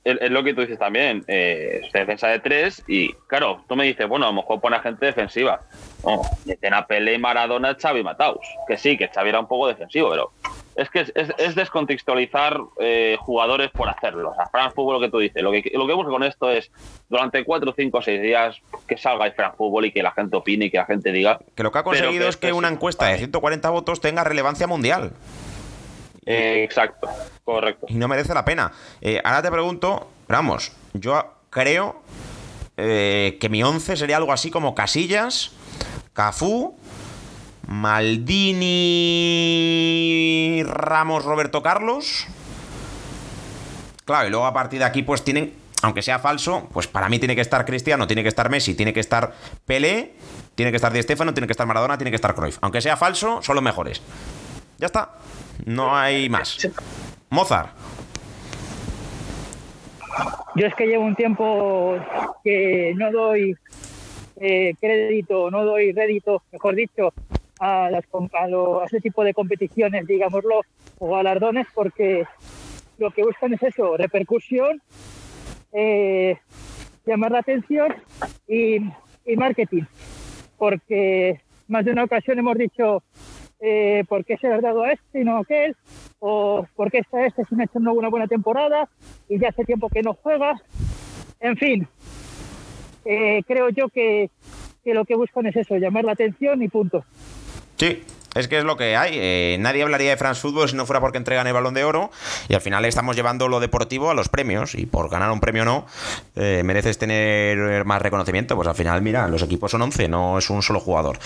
es, 0.03 0.31
lo 0.31 0.43
que 0.43 0.53
tú 0.53 0.61
dices 0.61 0.79
también. 0.79 1.23
Eh, 1.27 1.81
defensa 1.93 2.27
de 2.27 2.39
tres 2.39 2.83
y, 2.87 3.13
claro, 3.27 3.63
tú 3.67 3.75
me 3.75 3.85
dices, 3.85 4.07
bueno, 4.07 4.25
a 4.25 4.29
lo 4.29 4.35
mejor 4.35 4.59
pone 4.61 4.75
a 4.77 4.79
gente 4.81 5.05
defensiva. 5.05 5.61
No, 6.03 6.21
meten 6.45 6.73
a 6.73 6.87
Pelé, 6.87 7.17
Maradona, 7.19 7.75
Xavi, 7.79 8.03
Mataus. 8.03 8.39
Que 8.67 8.77
sí, 8.77 8.97
que 8.97 9.07
Xavi 9.09 9.29
era 9.29 9.39
un 9.39 9.47
poco 9.47 9.67
defensivo, 9.67 10.09
pero 10.09 10.31
es 10.75 10.89
que 10.89 11.01
es, 11.01 11.11
es- 11.15 11.33
es 11.37 11.53
descontextualizar 11.55 12.59
eh, 12.79 13.17
jugadores 13.19 13.69
por 13.71 13.87
hacerlo. 13.89 14.31
O 14.31 14.35
sea, 14.35 14.47
Fran 14.47 14.71
Fútbol, 14.71 14.95
lo 14.95 15.01
que 15.01 15.09
tú 15.11 15.19
dices. 15.19 15.43
Lo 15.43 15.51
que, 15.51 15.69
lo 15.73 15.85
que 15.85 15.93
busco 15.93 16.09
con 16.11 16.23
esto 16.23 16.49
es, 16.49 16.71
durante 17.09 17.43
cuatro, 17.43 17.73
cinco, 17.77 18.01
seis 18.01 18.21
días, 18.21 18.57
que 18.87 18.97
salga 18.97 19.25
el 19.27 19.33
Fran 19.33 19.53
Fútbol 19.55 19.85
y 19.85 19.91
que 19.91 20.01
la 20.01 20.11
gente 20.11 20.35
opine 20.37 20.65
y 20.65 20.71
que 20.71 20.77
la 20.77 20.85
gente 20.85 21.11
diga. 21.11 21.39
Que 21.55 21.61
lo 21.63 21.71
que 21.71 21.77
ha 21.79 21.83
conseguido 21.83 22.23
que 22.23 22.29
es 22.29 22.37
que 22.37 22.53
una 22.53 22.69
es- 22.69 22.73
encuesta 22.73 23.05
de 23.07 23.17
140 23.17 23.69
votos 23.69 24.01
tenga 24.01 24.23
relevancia 24.23 24.65
mundial. 24.65 25.11
Eh, 26.25 26.63
exacto, 26.63 27.09
correcto. 27.43 27.87
Y 27.89 27.95
no 27.95 28.07
merece 28.07 28.33
la 28.33 28.45
pena. 28.45 28.71
Eh, 29.01 29.21
ahora 29.23 29.41
te 29.41 29.51
pregunto, 29.51 30.07
vamos, 30.27 30.71
yo 30.93 31.33
creo 31.49 32.01
eh, 32.77 33.37
que 33.39 33.49
mi 33.49 33.63
11 33.63 33.95
sería 33.97 34.17
algo 34.17 34.31
así 34.33 34.51
como 34.51 34.75
Casillas, 34.75 35.51
Cafú, 36.13 36.77
Maldini, 37.67 38.63
Ramos, 40.63 41.23
Roberto 41.25 41.63
Carlos. 41.63 42.27
Claro, 44.05 44.27
y 44.27 44.31
luego 44.31 44.45
a 44.45 44.53
partir 44.53 44.79
de 44.79 44.85
aquí 44.85 45.03
pues 45.03 45.23
tienen, 45.23 45.53
aunque 45.81 46.01
sea 46.01 46.19
falso, 46.19 46.67
pues 46.73 46.87
para 46.87 47.07
mí 47.07 47.19
tiene 47.19 47.35
que 47.35 47.41
estar 47.41 47.65
Cristiano, 47.65 48.07
tiene 48.07 48.23
que 48.23 48.29
estar 48.29 48.49
Messi, 48.49 48.73
tiene 48.73 48.93
que 48.93 48.99
estar 48.99 49.33
Pelé, 49.65 50.13
tiene 50.55 50.71
que 50.71 50.75
estar 50.75 50.91
Di 50.91 51.01
Stefano, 51.01 51.33
tiene 51.33 51.47
que 51.47 51.53
estar 51.53 51.65
Maradona, 51.67 51.97
tiene 51.97 52.11
que 52.11 52.15
estar 52.15 52.35
Cruyff. 52.35 52.57
Aunque 52.61 52.81
sea 52.81 52.97
falso, 52.97 53.41
son 53.41 53.55
los 53.55 53.63
mejores. 53.63 54.01
Ya 54.79 54.87
está. 54.87 55.11
No 55.65 55.95
hay 55.95 56.29
más. 56.29 56.57
Mozart. 57.29 57.69
Yo 60.55 60.67
es 60.67 60.75
que 60.75 60.85
llevo 60.87 61.05
un 61.05 61.15
tiempo 61.15 61.97
que 62.43 62.93
no 62.97 63.11
doy 63.11 63.55
eh, 64.37 64.73
crédito, 64.81 65.49
no 65.49 65.63
doy 65.63 65.93
rédito, 65.93 66.43
mejor 66.51 66.75
dicho, 66.75 67.13
a, 67.59 67.89
las, 67.89 68.03
a, 68.33 68.47
lo- 68.47 68.81
a 68.81 68.85
ese 68.85 68.99
tipo 68.99 69.23
de 69.23 69.33
competiciones, 69.33 70.05
digámoslo, 70.07 70.61
o 70.99 71.09
galardones, 71.15 71.67
porque 71.73 72.25
lo 72.97 73.11
que 73.11 73.23
buscan 73.23 73.53
es 73.53 73.63
eso, 73.63 73.95
repercusión, 73.95 74.81
eh, 75.73 76.37
llamar 77.05 77.31
la 77.31 77.39
atención 77.39 77.95
y, 78.47 78.77
y 79.25 79.35
marketing. 79.37 79.83
Porque 80.57 81.39
más 81.67 81.85
de 81.85 81.91
una 81.91 82.03
ocasión 82.03 82.37
hemos 82.39 82.57
dicho, 82.57 83.03
eh, 83.61 84.03
¿por 84.09 84.25
se 84.37 84.47
le 84.47 84.55
ha 84.55 84.61
dado 84.61 84.83
a 84.83 84.91
este 84.91 85.21
y 85.21 85.23
no 85.23 85.37
a 85.37 85.41
aquel? 85.41 85.75
O 86.19 86.67
¿por 86.75 86.91
qué 86.91 86.99
está 86.99 87.25
este 87.25 87.45
sin 87.45 87.61
ha 87.61 87.65
hecho 87.65 87.79
una 87.79 88.09
buena 88.09 88.27
temporada 88.27 88.89
y 89.29 89.39
ya 89.39 89.49
hace 89.49 89.63
tiempo 89.63 89.87
que 89.89 90.01
no 90.01 90.13
juega? 90.13 90.61
En 91.39 91.55
fin, 91.57 91.87
eh, 93.05 93.41
creo 93.47 93.69
yo 93.69 93.89
que, 93.89 94.29
que 94.83 94.93
lo 94.93 95.05
que 95.05 95.15
buscan 95.15 95.45
es 95.45 95.55
eso, 95.55 95.77
llamar 95.77 96.03
la 96.03 96.11
atención 96.13 96.61
y 96.61 96.67
punto. 96.67 97.03
Sí, 97.77 98.03
es 98.35 98.47
que 98.47 98.57
es 98.57 98.63
lo 98.63 98.77
que 98.77 98.95
hay. 98.95 99.13
Eh, 99.15 99.57
nadie 99.59 99.83
hablaría 99.83 100.11
de 100.11 100.17
France 100.17 100.41
Football 100.41 100.69
si 100.69 100.75
no 100.75 100.85
fuera 100.85 100.99
porque 100.99 101.17
entregan 101.17 101.47
el 101.47 101.53
balón 101.53 101.73
de 101.73 101.83
oro. 101.83 102.11
Y 102.47 102.53
al 102.53 102.61
final 102.61 102.85
estamos 102.85 103.15
llevando 103.15 103.47
lo 103.47 103.59
deportivo 103.59 104.09
a 104.09 104.13
los 104.13 104.29
premios. 104.29 104.75
Y 104.75 104.85
por 104.85 105.09
ganar 105.09 105.31
un 105.31 105.39
premio 105.39 105.65
no, 105.65 105.85
eh, 106.35 106.61
mereces 106.63 106.97
tener 106.97 107.85
más 107.85 108.01
reconocimiento. 108.01 108.55
Pues 108.55 108.67
al 108.67 108.75
final, 108.75 109.01
mira, 109.01 109.27
los 109.27 109.41
equipos 109.41 109.71
son 109.71 109.81
11, 109.81 110.07
no 110.07 110.37
es 110.37 110.49
un 110.49 110.61
solo 110.61 110.79
jugador. 110.79 111.19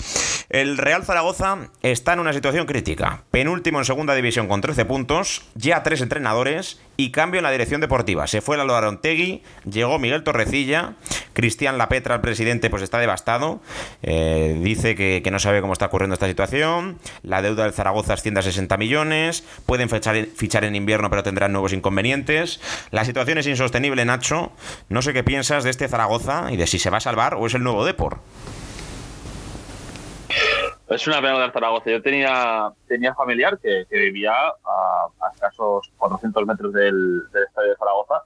El 0.48 0.78
Real 0.78 1.04
Zaragoza 1.04 1.68
está 1.82 2.12
en 2.12 2.20
una 2.20 2.32
situación 2.32 2.66
crítica. 2.66 3.22
Penúltimo 3.30 3.78
en 3.78 3.84
segunda 3.84 4.14
división 4.14 4.48
con 4.48 4.60
13 4.60 4.84
puntos, 4.84 5.42
ya 5.54 5.82
tres 5.82 6.00
entrenadores 6.00 6.80
y 6.96 7.10
cambio 7.10 7.38
en 7.38 7.44
la 7.44 7.50
dirección 7.50 7.80
deportiva. 7.80 8.26
Se 8.26 8.40
fue 8.40 8.56
la 8.56 8.76
Arontegui, 8.76 9.42
llegó 9.64 9.98
Miguel 9.98 10.24
Torrecilla. 10.24 10.94
Cristian 11.32 11.76
Lapetra, 11.76 12.14
el 12.14 12.20
presidente, 12.22 12.70
pues 12.70 12.82
está 12.82 12.98
devastado. 12.98 13.60
Eh, 14.02 14.58
dice 14.62 14.94
que, 14.94 15.22
no 15.30 15.38
sabe 15.38 15.60
cómo 15.60 15.74
está 15.74 15.86
ocurriendo 15.86 16.14
esta 16.14 16.26
situación. 16.26 16.95
La 17.22 17.42
deuda 17.42 17.64
del 17.64 17.72
Zaragoza 17.72 18.14
asciende 18.14 18.40
a 18.40 18.42
60 18.42 18.76
millones. 18.76 19.44
Pueden 19.66 19.88
fichar, 19.88 20.16
fichar 20.34 20.64
en 20.64 20.74
invierno, 20.74 21.10
pero 21.10 21.22
tendrán 21.22 21.52
nuevos 21.52 21.72
inconvenientes. 21.72 22.60
La 22.90 23.04
situación 23.04 23.38
es 23.38 23.46
insostenible, 23.46 24.04
Nacho. 24.04 24.52
No 24.88 25.02
sé 25.02 25.12
qué 25.12 25.24
piensas 25.24 25.64
de 25.64 25.70
este 25.70 25.88
Zaragoza 25.88 26.52
y 26.52 26.56
de 26.56 26.66
si 26.66 26.78
se 26.78 26.90
va 26.90 26.98
a 26.98 27.00
salvar 27.00 27.34
o 27.34 27.46
es 27.46 27.54
el 27.54 27.62
nuevo 27.62 27.84
Depor. 27.84 28.18
Es 30.88 31.06
una 31.08 31.20
pena 31.20 31.38
de 31.40 31.50
Zaragoza. 31.50 31.90
Yo 31.90 32.00
tenía, 32.00 32.70
tenía 32.86 33.14
familiar 33.14 33.58
que, 33.58 33.84
vivía 33.90 34.32
a, 34.32 35.08
escasos 35.34 35.90
400 35.96 36.46
metros 36.46 36.72
del, 36.72 37.22
estadio 37.48 37.70
de 37.70 37.76
Zaragoza 37.76 38.22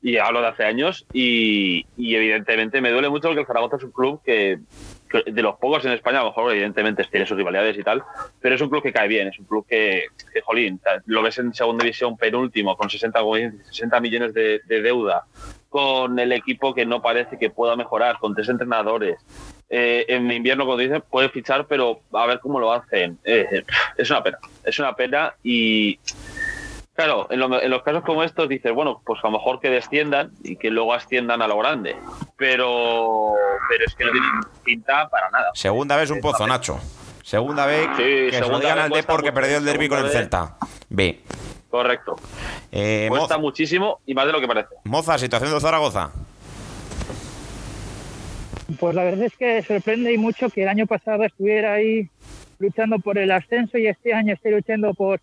y 0.00 0.18
hablo 0.18 0.40
de 0.40 0.48
hace 0.48 0.64
años 0.64 1.06
y, 1.12 1.84
evidentemente 1.98 2.80
me 2.80 2.90
duele 2.90 3.08
mucho 3.08 3.28
porque 3.28 3.40
el 3.40 3.46
Zaragoza 3.46 3.76
es 3.76 3.84
un 3.84 3.90
club 3.90 4.20
que, 4.22 4.60
de 5.26 5.42
los 5.42 5.56
pocos 5.56 5.84
en 5.84 5.92
España, 5.92 6.20
a 6.20 6.22
lo 6.22 6.30
mejor 6.30 6.52
evidentemente 6.52 7.04
tiene 7.04 7.26
sus 7.26 7.36
rivalidades 7.36 7.78
y 7.78 7.82
tal, 7.82 8.02
pero 8.40 8.54
es 8.54 8.60
un 8.60 8.68
club 8.68 8.82
que 8.82 8.92
cae 8.92 9.08
bien, 9.08 9.28
es 9.28 9.38
un 9.38 9.44
club 9.44 9.66
que, 9.68 10.06
jolín, 10.44 10.80
lo 11.06 11.22
ves 11.22 11.38
en 11.38 11.54
segunda 11.54 11.84
división 11.84 12.16
penúltimo 12.16 12.76
con 12.76 12.90
60, 12.90 13.20
60 13.70 14.00
millones 14.00 14.34
de, 14.34 14.60
de 14.66 14.82
deuda, 14.82 15.24
con 15.68 16.18
el 16.18 16.32
equipo 16.32 16.74
que 16.74 16.86
no 16.86 17.02
parece 17.02 17.38
que 17.38 17.50
pueda 17.50 17.76
mejorar, 17.76 18.18
con 18.18 18.34
tres 18.34 18.48
entrenadores, 18.48 19.18
eh, 19.76 20.04
en 20.08 20.30
invierno, 20.30 20.66
cuando 20.66 20.82
dicen, 20.82 21.02
puede 21.10 21.28
fichar, 21.30 21.66
pero 21.66 22.00
a 22.12 22.26
ver 22.26 22.38
cómo 22.38 22.60
lo 22.60 22.72
hacen. 22.72 23.18
Eh, 23.24 23.64
es 23.96 24.10
una 24.10 24.22
pena, 24.22 24.38
es 24.62 24.78
una 24.78 24.94
pena 24.94 25.34
y 25.42 25.98
claro, 26.94 27.26
en, 27.30 27.70
los 27.70 27.82
casos 27.82 28.02
como 28.04 28.22
estos 28.22 28.48
dices, 28.48 28.72
bueno, 28.72 29.02
pues 29.04 29.20
a 29.22 29.28
lo 29.28 29.32
mejor 29.32 29.60
que 29.60 29.70
desciendan 29.70 30.32
y 30.42 30.56
que 30.56 30.70
luego 30.70 30.94
asciendan 30.94 31.42
a 31.42 31.48
lo 31.48 31.58
grande, 31.58 31.96
pero, 32.36 33.34
pero 33.68 33.84
es 33.86 33.94
que 33.94 34.04
no 34.04 34.12
tienen 34.12 34.30
pinta 34.64 35.08
para 35.08 35.30
nada. 35.30 35.50
Segunda 35.54 35.96
vez 35.96 36.10
un 36.10 36.20
pozo, 36.20 36.46
Nacho. 36.46 36.78
Segunda 37.22 37.64
vez 37.66 37.88
que 37.96 38.30
se 38.32 38.40
lo 38.40 38.58
digan 38.58 38.78
al 38.78 38.90
Depor 38.90 39.22
que 39.22 39.32
perdió 39.32 39.56
el 39.56 39.64
derby 39.64 39.88
con 39.88 39.98
el 39.98 40.10
Celta. 40.10 40.56
B. 40.90 41.20
Correcto. 41.70 42.16
Eh, 42.70 43.06
cuesta 43.08 43.38
muchísimo 43.38 44.00
y 44.06 44.14
más 44.14 44.26
de 44.26 44.32
lo 44.32 44.40
que 44.40 44.46
parece. 44.46 44.74
Moza, 44.84 45.18
situación 45.18 45.52
de 45.52 45.60
Zaragoza. 45.60 46.12
Pues 48.78 48.94
la 48.94 49.04
verdad 49.04 49.24
es 49.24 49.36
que 49.36 49.62
sorprende 49.62 50.12
y 50.12 50.18
mucho 50.18 50.50
que 50.50 50.62
el 50.62 50.68
año 50.68 50.86
pasado 50.86 51.24
estuviera 51.24 51.74
ahí 51.74 52.08
luchando 52.58 52.98
por 52.98 53.18
el 53.18 53.30
ascenso 53.30 53.78
y 53.78 53.86
este 53.86 54.14
año 54.14 54.34
esté 54.34 54.50
luchando 54.50 54.94
por, 54.94 55.20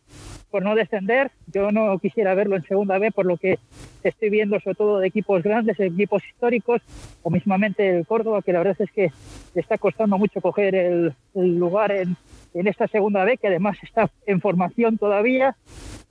por 0.51 0.63
no 0.63 0.75
descender. 0.75 1.31
Yo 1.47 1.71
no 1.71 1.97
quisiera 1.99 2.35
verlo 2.35 2.55
en 2.55 2.63
segunda 2.63 2.99
vez 2.99 3.13
por 3.13 3.25
lo 3.25 3.37
que 3.37 3.57
estoy 4.03 4.29
viendo 4.29 4.59
sobre 4.59 4.75
todo 4.75 4.99
de 4.99 5.07
equipos 5.07 5.41
grandes, 5.41 5.79
equipos 5.79 6.23
históricos, 6.27 6.81
o 7.23 7.29
mismamente 7.29 7.97
el 7.97 8.05
Córdoba, 8.05 8.41
que 8.41 8.53
la 8.53 8.59
verdad 8.59 8.75
es 8.79 8.91
que 8.91 9.11
le 9.55 9.61
está 9.61 9.77
costando 9.77 10.17
mucho 10.17 10.41
coger 10.41 10.75
el, 10.75 11.13
lugar 11.33 11.91
en, 11.91 12.17
en 12.53 12.67
esta 12.67 12.87
segunda 12.87 13.23
vez, 13.23 13.39
que 13.39 13.47
además 13.47 13.77
está 13.81 14.11
en 14.25 14.41
formación 14.41 14.97
todavía. 14.97 15.55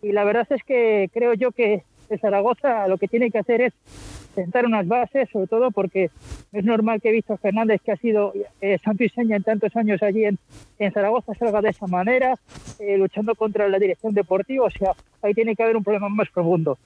Y 0.02 0.12
la 0.12 0.24
verdad 0.24 0.46
es 0.50 0.64
que 0.64 1.10
creo 1.12 1.34
yo 1.34 1.52
que 1.52 1.82
el 2.10 2.20
Zaragoza 2.20 2.88
lo 2.88 2.98
que 2.98 3.08
tiene 3.08 3.30
que 3.30 3.38
hacer 3.38 3.60
es 3.60 3.72
sentar 4.34 4.66
unas 4.66 4.86
bases, 4.86 5.28
sobre 5.30 5.46
todo 5.46 5.70
porque 5.70 6.10
es 6.52 6.64
normal 6.64 7.00
que 7.00 7.12
Víctor 7.12 7.38
Fernández, 7.38 7.80
que 7.84 7.92
ha 7.92 7.96
sido 7.96 8.32
eh, 8.60 8.78
santo 8.82 9.04
y 9.04 9.08
seña 9.08 9.36
en 9.36 9.42
tantos 9.42 9.74
años 9.76 10.02
allí 10.02 10.24
en, 10.24 10.38
en 10.78 10.92
Zaragoza, 10.92 11.34
salga 11.34 11.60
de 11.60 11.70
esa 11.70 11.86
manera, 11.86 12.34
eh, 12.78 12.96
luchando 12.96 13.34
contra 13.34 13.68
la 13.68 13.78
dirección 13.78 14.14
deportiva. 14.14 14.66
O 14.66 14.70
sea, 14.70 14.92
ahí 15.22 15.34
tiene 15.34 15.54
que 15.56 15.62
haber 15.62 15.76
un 15.76 15.84
problema 15.84 16.08
más 16.08 16.28
profundo. 16.30 16.78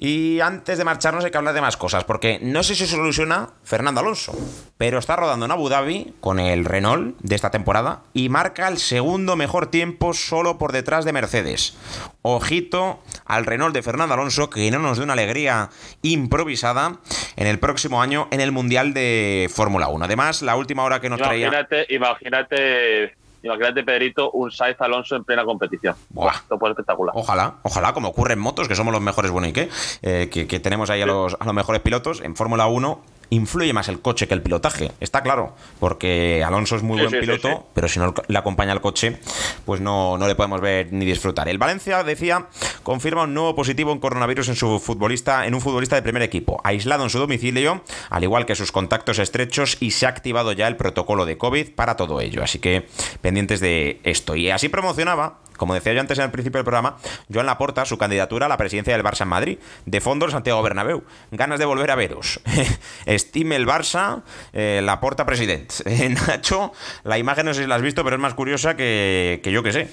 Y 0.00 0.38
antes 0.40 0.78
de 0.78 0.84
marcharnos 0.84 1.24
hay 1.24 1.32
que 1.32 1.38
hablar 1.38 1.54
de 1.54 1.60
más 1.60 1.76
cosas, 1.76 2.04
porque 2.04 2.38
no 2.40 2.62
sé 2.62 2.76
si 2.76 2.86
se 2.86 2.94
soluciona 2.94 3.48
Fernando 3.64 4.00
Alonso, 4.00 4.32
pero 4.76 4.98
está 4.98 5.16
rodando 5.16 5.46
en 5.46 5.50
Abu 5.50 5.68
Dhabi 5.68 6.14
con 6.20 6.38
el 6.38 6.64
Renault 6.64 7.18
de 7.20 7.34
esta 7.34 7.50
temporada 7.50 8.02
y 8.14 8.28
marca 8.28 8.68
el 8.68 8.78
segundo 8.78 9.34
mejor 9.34 9.66
tiempo 9.66 10.14
solo 10.14 10.56
por 10.56 10.70
detrás 10.70 11.04
de 11.04 11.12
Mercedes. 11.12 11.76
Ojito 12.22 13.02
al 13.24 13.44
Renault 13.44 13.74
de 13.74 13.82
Fernando 13.82 14.14
Alonso, 14.14 14.50
que 14.50 14.70
no 14.70 14.78
nos 14.78 14.98
dé 14.98 15.04
una 15.04 15.14
alegría 15.14 15.70
improvisada 16.02 17.00
en 17.34 17.48
el 17.48 17.58
próximo 17.58 18.00
año 18.00 18.28
en 18.30 18.40
el 18.40 18.52
Mundial 18.52 18.94
de 18.94 19.50
Fórmula 19.52 19.88
1. 19.88 20.04
Además, 20.04 20.42
la 20.42 20.54
última 20.54 20.84
hora 20.84 21.00
que 21.00 21.10
nos 21.10 21.18
traía... 21.18 21.50
Imagínate 21.88 23.17
Imagínate, 23.42 23.84
Pedrito, 23.84 24.30
un 24.32 24.50
Saiz 24.50 24.80
Alonso 24.80 25.16
en 25.16 25.24
plena 25.24 25.44
competición. 25.44 25.94
Buah. 26.10 26.34
Esto 26.34 26.58
puede 26.58 26.72
espectacular. 26.72 27.14
Ojalá, 27.16 27.54
ojalá, 27.62 27.92
como 27.92 28.08
ocurre 28.08 28.34
en 28.34 28.40
motos, 28.40 28.68
que 28.68 28.74
somos 28.74 28.92
los 28.92 29.02
mejores, 29.02 29.30
bueno, 29.30 29.46
¿y 29.46 29.52
qué? 29.52 29.68
Eh, 30.02 30.28
que, 30.30 30.46
que, 30.46 30.60
tenemos 30.60 30.90
ahí 30.90 31.02
a 31.02 31.06
los, 31.06 31.36
a 31.38 31.44
los 31.44 31.54
mejores 31.54 31.80
pilotos. 31.82 32.20
En 32.20 32.34
Fórmula 32.34 32.66
1 32.66 33.17
influye 33.30 33.72
más 33.72 33.88
el 33.88 34.00
coche 34.00 34.26
que 34.26 34.34
el 34.34 34.42
pilotaje, 34.42 34.92
está 35.00 35.22
claro, 35.22 35.54
porque 35.80 36.42
Alonso 36.44 36.76
es 36.76 36.82
muy 36.82 37.00
buen 37.00 37.20
piloto, 37.20 37.66
pero 37.74 37.88
si 37.88 37.98
no 37.98 38.14
le 38.26 38.38
acompaña 38.38 38.72
el 38.72 38.80
coche, 38.80 39.18
pues 39.64 39.80
no, 39.80 40.18
no 40.18 40.26
le 40.26 40.34
podemos 40.34 40.60
ver 40.60 40.92
ni 40.92 41.04
disfrutar. 41.04 41.48
El 41.48 41.58
Valencia, 41.58 42.02
decía, 42.04 42.46
confirma 42.82 43.24
un 43.24 43.34
nuevo 43.34 43.54
positivo 43.54 43.92
en 43.92 43.98
coronavirus 43.98 44.48
en 44.48 44.56
su 44.56 44.78
futbolista, 44.78 45.46
en 45.46 45.54
un 45.54 45.60
futbolista 45.60 45.96
de 45.96 46.02
primer 46.02 46.22
equipo, 46.22 46.60
aislado 46.64 47.04
en 47.04 47.10
su 47.10 47.18
domicilio, 47.18 47.82
al 48.10 48.24
igual 48.24 48.46
que 48.46 48.54
sus 48.54 48.72
contactos 48.72 49.18
estrechos, 49.18 49.76
y 49.80 49.90
se 49.90 50.06
ha 50.06 50.08
activado 50.08 50.52
ya 50.52 50.66
el 50.66 50.76
protocolo 50.76 51.26
de 51.26 51.38
COVID 51.38 51.74
para 51.74 51.96
todo 51.96 52.20
ello. 52.20 52.42
Así 52.42 52.58
que 52.58 52.88
pendientes 53.20 53.60
de 53.60 54.00
esto. 54.04 54.36
Y 54.36 54.50
así 54.50 54.68
promocionaba 54.68 55.40
como 55.58 55.74
decía 55.74 55.92
yo 55.92 56.00
antes 56.00 56.18
en 56.18 56.24
el 56.24 56.30
principio 56.30 56.58
del 56.58 56.64
programa, 56.64 56.96
Joan 57.30 57.44
Laporta, 57.44 57.84
su 57.84 57.98
candidatura 57.98 58.46
a 58.46 58.48
la 58.48 58.56
presidencia 58.56 58.94
del 58.94 59.04
Barça 59.04 59.22
en 59.22 59.28
Madrid. 59.28 59.58
De 59.84 60.00
fondo 60.00 60.24
el 60.24 60.32
Santiago 60.32 60.62
Bernabéu. 60.62 61.04
Ganas 61.30 61.58
de 61.58 61.66
volver 61.66 61.90
a 61.90 61.96
veros. 61.96 62.40
Estime 63.06 63.56
el 63.56 63.66
Barça, 63.66 64.22
eh, 64.52 64.80
Laporta 64.82 65.26
presidente. 65.26 65.74
Eh, 65.98 66.10
Nacho, 66.10 66.72
la 67.02 67.18
imagen 67.18 67.46
no 67.46 67.54
sé 67.54 67.62
si 67.62 67.66
la 67.66 67.74
has 67.74 67.82
visto, 67.82 68.04
pero 68.04 68.14
es 68.14 68.22
más 68.22 68.34
curiosa 68.34 68.76
que, 68.76 69.40
yo 69.44 69.64
que 69.64 69.72
sé. 69.72 69.88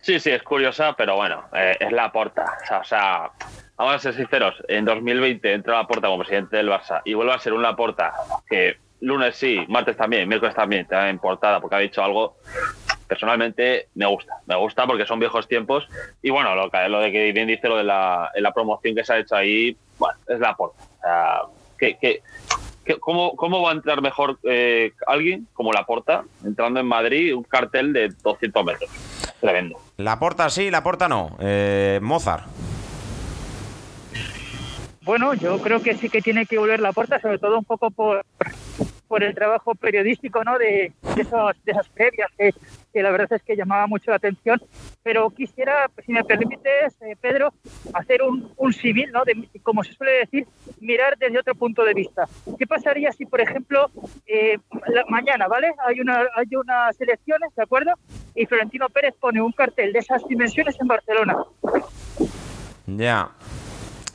Sí, 0.00 0.20
sí, 0.20 0.30
es 0.30 0.42
curiosa, 0.44 0.94
pero 0.96 1.16
bueno, 1.16 1.44
eh, 1.52 1.76
es 1.80 1.90
Laporta. 1.90 2.44
O 2.80 2.84
sea, 2.84 3.30
vamos 3.76 3.94
a 3.94 3.98
ser 3.98 4.14
sinceros, 4.14 4.54
en 4.68 4.84
2020 4.84 5.52
entra 5.52 5.78
Laporta 5.78 6.06
como 6.06 6.20
presidente 6.20 6.58
del 6.58 6.68
Barça 6.68 7.00
y 7.04 7.14
vuelve 7.14 7.32
a 7.32 7.38
ser 7.40 7.54
un 7.54 7.62
Laporta 7.62 8.12
que 8.48 8.76
lunes 9.00 9.36
sí, 9.36 9.64
martes 9.68 9.96
también, 9.96 10.28
miércoles 10.28 10.54
también, 10.54 10.86
te 10.86 10.96
en 10.96 11.18
portada 11.18 11.60
porque 11.60 11.76
ha 11.76 11.80
dicho 11.80 12.02
algo 12.02 12.36
personalmente 13.08 13.88
me 13.94 14.06
gusta. 14.06 14.34
Me 14.46 14.56
gusta 14.56 14.86
porque 14.86 15.06
son 15.06 15.18
viejos 15.18 15.48
tiempos. 15.48 15.88
Y 16.22 16.30
bueno, 16.30 16.54
lo, 16.54 16.70
lo 16.88 17.00
de 17.00 17.10
que 17.10 17.32
bien 17.32 17.48
dice 17.48 17.68
lo 17.68 17.78
de 17.78 17.84
la, 17.84 18.52
promoción 18.54 18.94
que 18.94 19.04
se 19.04 19.14
ha 19.14 19.18
hecho 19.18 19.34
ahí, 19.34 19.76
bueno, 19.98 20.18
es 20.28 20.38
la 20.38 20.54
porta. 20.54 20.84
cómo, 23.00 23.62
va 23.62 23.70
a 23.70 23.72
entrar 23.72 24.02
mejor 24.02 24.38
eh, 24.44 24.92
alguien 25.06 25.48
como 25.52 25.72
la 25.72 25.84
porta 25.84 26.24
entrando 26.44 26.80
en 26.80 26.86
Madrid 26.86 27.34
un 27.34 27.44
cartel 27.44 27.92
de 27.92 28.10
200 28.22 28.64
metros? 28.64 28.90
Tremendo. 29.40 29.80
La 29.96 30.18
porta 30.18 30.50
sí, 30.50 30.70
la 30.70 30.82
porta 30.82 31.08
no. 31.08 31.36
Eh, 31.40 31.98
Mozart. 32.02 32.44
Bueno, 35.02 35.32
yo 35.32 35.58
creo 35.62 35.80
que 35.80 35.96
sí 35.96 36.10
que 36.10 36.20
tiene 36.20 36.44
que 36.44 36.58
volver 36.58 36.80
la 36.80 36.92
puerta, 36.92 37.18
sobre 37.18 37.38
todo 37.38 37.56
un 37.56 37.64
poco 37.64 37.90
por, 37.90 38.26
por 39.08 39.24
el 39.24 39.34
trabajo 39.34 39.74
periodístico 39.74 40.44
¿no? 40.44 40.58
de, 40.58 40.92
de, 41.16 41.22
esas 41.22 41.88
previas 41.88 42.30
que, 42.36 43.02
la 43.02 43.10
verdad 43.10 43.32
es 43.32 43.42
que 43.42 43.56
llamaba 43.56 43.86
mucho 43.86 44.10
la 44.10 44.16
atención. 44.16 44.60
Pero 45.02 45.30
quisiera, 45.30 45.90
si 46.04 46.12
me 46.12 46.22
permites, 46.24 47.00
eh, 47.00 47.16
Pedro, 47.20 47.52
hacer 47.94 48.22
un, 48.22 48.52
un 48.56 48.72
civil, 48.72 49.10
¿no? 49.12 49.24
de, 49.24 49.48
como 49.62 49.82
se 49.82 49.94
suele 49.94 50.12
decir, 50.12 50.46
mirar 50.80 51.16
desde 51.18 51.38
otro 51.38 51.54
punto 51.54 51.84
de 51.84 51.94
vista. 51.94 52.28
¿Qué 52.58 52.66
pasaría 52.66 53.10
si, 53.12 53.24
por 53.24 53.40
ejemplo, 53.40 53.90
eh, 54.26 54.58
mañana, 55.08 55.48
¿vale? 55.48 55.72
Hay, 55.86 56.00
una, 56.00 56.26
hay 56.36 56.54
unas 56.54 57.00
elecciones, 57.00 57.54
¿de 57.56 57.62
acuerdo? 57.62 57.92
Y 58.34 58.46
Florentino 58.46 58.88
Pérez 58.88 59.14
pone 59.18 59.40
un 59.40 59.52
cartel 59.52 59.92
de 59.92 60.00
esas 60.00 60.26
dimensiones 60.28 60.76
en 60.80 60.86
Barcelona. 60.86 61.36
Ya. 62.86 63.30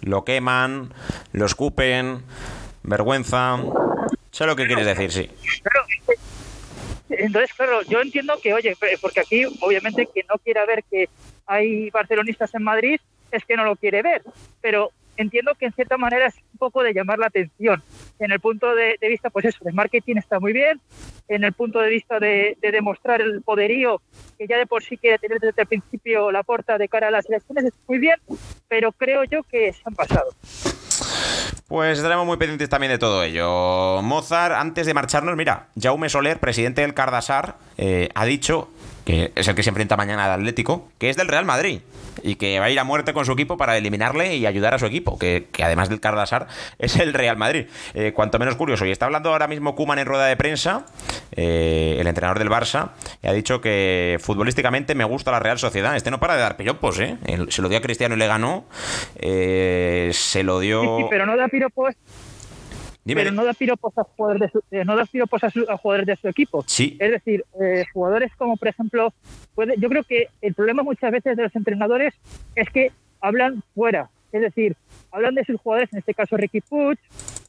Lo 0.02 0.26
queman, 0.26 0.94
lo 1.32 1.46
escupen, 1.46 2.24
vergüenza. 2.84 3.58
Sé 4.34 4.48
lo 4.48 4.56
que 4.56 4.66
quieres 4.66 4.88
decir, 4.88 5.12
sí. 5.12 5.30
entonces, 7.10 7.54
claro, 7.54 7.84
yo 7.84 8.02
entiendo 8.02 8.34
que, 8.42 8.52
oye, 8.52 8.76
porque 9.00 9.20
aquí 9.20 9.46
obviamente 9.62 10.08
quien 10.08 10.26
no 10.28 10.40
quiera 10.40 10.66
ver 10.66 10.84
que 10.90 11.08
hay 11.46 11.92
barcelonistas 11.92 12.52
en 12.56 12.64
Madrid 12.64 13.00
es 13.32 13.46
que 13.46 13.56
no 13.56 13.64
lo 13.64 13.76
quiere 13.76 14.02
ver, 14.02 14.24
pero 14.60 14.90
entiendo 15.18 15.54
que 15.54 15.68
en 15.68 15.74
cierta 15.74 15.98
manera 15.98 16.26
es 16.26 16.36
un 16.52 16.58
poco 16.58 16.82
de 16.82 16.96
llamar 16.96 17.20
la 17.20 17.28
atención. 17.28 17.84
En 18.18 18.32
el 18.32 18.40
punto 18.40 18.74
de, 18.74 18.98
vista, 19.02 19.30
pues 19.30 19.46
eso, 19.46 19.60
de 19.64 19.72
marketing 19.72 20.16
está 20.16 20.40
muy 20.40 20.52
bien, 20.52 20.82
en 21.28 21.44
el 21.44 21.54
punto 21.54 21.80
de 21.80 21.92
vista 21.92 22.20
de, 22.20 22.58
de, 22.60 22.72
demostrar 22.72 23.22
el 23.22 23.44
poderío 23.44 24.02
que 24.40 24.48
ya 24.48 24.58
de 24.58 24.66
por 24.66 24.82
sí 24.82 24.98
quiere 24.98 25.20
tener 25.20 25.42
desde 25.42 25.62
el 25.62 25.68
principio 25.68 26.32
la 26.32 26.42
puerta 26.42 26.80
de 26.80 26.90
cara 26.90 27.10
a 27.10 27.12
las 27.12 27.30
elecciones, 27.30 27.66
es 27.66 27.74
muy 27.88 28.00
bien, 28.00 28.16
pero 28.68 28.92
creo 28.94 29.26
yo 29.26 29.44
que 29.44 29.74
se 29.74 29.82
han 29.86 29.94
pasado. 29.94 30.32
Pues 31.68 31.98
estaremos 31.98 32.26
muy 32.26 32.38
pendientes 32.38 32.70
también 32.70 32.92
de 32.92 32.98
todo 32.98 33.24
ello. 33.24 34.02
Mozart, 34.02 34.56
antes 34.56 34.86
de 34.86 34.94
marcharnos, 34.94 35.36
mira, 35.36 35.68
Jaume 35.80 36.10
Soler, 36.10 36.40
presidente 36.40 36.82
del 36.82 36.94
Cardasar, 36.94 37.56
eh, 37.78 38.10
ha 38.14 38.26
dicho 38.26 38.70
que 39.06 39.32
es 39.36 39.48
el 39.48 39.56
que 39.56 39.64
se 39.64 39.70
enfrenta 39.70 39.98
mañana 39.98 40.26
al 40.26 40.40
Atlético, 40.40 40.90
que 40.98 41.10
es 41.10 41.18
del 41.18 41.28
Real 41.28 41.46
Madrid 41.46 41.82
y 42.22 42.36
que 42.36 42.60
va 42.60 42.66
a 42.66 42.70
ir 42.70 42.80
a 42.80 42.84
muerte 42.84 43.14
con 43.14 43.26
su 43.26 43.32
equipo 43.34 43.58
para 43.58 43.78
eliminarle 43.78 44.36
y 44.38 44.46
ayudar 44.46 44.74
a 44.74 44.80
su 44.80 44.86
equipo, 44.86 45.18
que, 45.18 45.48
además 45.62 45.90
del 45.90 46.00
Cardasar 46.00 46.48
es 46.80 46.96
el 46.98 47.14
Real 47.14 47.38
Madrid. 47.38 47.66
Eh, 47.94 48.14
cuanto 48.14 48.40
menos 48.40 48.56
curioso. 48.56 48.86
Y 48.86 48.92
está 48.92 49.06
hablando 49.06 49.30
ahora 49.30 49.48
mismo 49.48 49.76
Kuman 49.76 50.00
en 50.00 50.06
rueda 50.06 50.26
de 50.26 50.38
prensa, 50.38 50.86
eh, 51.32 51.98
el 52.00 52.08
entrenador 52.08 52.40
del 52.40 52.50
Barça, 52.50 52.92
y 53.22 53.28
ha 53.28 53.34
dicho 53.34 53.62
que 53.62 54.18
futbolísticamente 54.22 54.96
me 54.96 55.04
gusta 55.04 55.32
la 55.32 55.40
Real 55.40 55.60
Sociedad. 55.60 55.96
Este 55.96 56.12
no 56.12 56.20
para 56.20 56.36
de 56.36 56.42
dar 56.42 56.58
piropos, 56.58 57.00
¿eh? 57.00 57.18
Se 57.50 57.62
lo 57.62 57.70
dio 57.70 57.78
a 57.78 57.82
Cristiano 57.82 58.16
y 58.16 58.18
le 58.18 58.28
ganó. 58.28 58.66
Eh, 59.18 60.12
se 60.14 60.44
lo 60.44 60.60
dio. 60.60 61.08
pero 61.10 61.26
no 61.26 61.36
da 61.36 61.48
piropos 61.48 61.96
pero 63.06 63.32
no 63.32 63.44
da 63.44 63.54
piropos 63.54 63.98
a 63.98 64.04
jugadores 64.04 64.42
de 64.42 64.50
su, 64.50 64.64
eh, 64.72 64.86
no 64.86 64.96
da 64.96 65.06
piropos 65.06 65.44
a, 65.44 65.50
jugadores 65.78 66.08
de 66.08 66.16
su 66.16 66.28
equipo. 66.28 66.64
Sí. 66.68 66.98
Es 67.00 67.12
decir, 67.12 67.44
eh, 67.62 67.86
jugadores 67.94 68.32
como 68.38 68.58
por 68.58 68.68
ejemplo, 68.68 69.14
puede, 69.56 69.76
yo 69.78 69.90
creo 69.90 70.04
que 70.04 70.28
el 70.42 70.54
problema 70.54 70.84
muchas 70.84 71.12
veces 71.12 71.36
de 71.36 71.44
los 71.44 71.56
entrenadores 71.56 72.14
es 72.56 72.70
que 72.70 72.92
hablan 73.20 73.64
fuera. 73.74 74.10
Es 74.32 74.42
decir, 74.42 74.76
hablan 75.12 75.36
de 75.36 75.46
sus 75.46 75.62
jugadores, 75.62 75.94
en 75.94 76.00
este 76.00 76.14
caso 76.14 76.38
Ricky 76.38 76.62
Puig, 76.62 76.98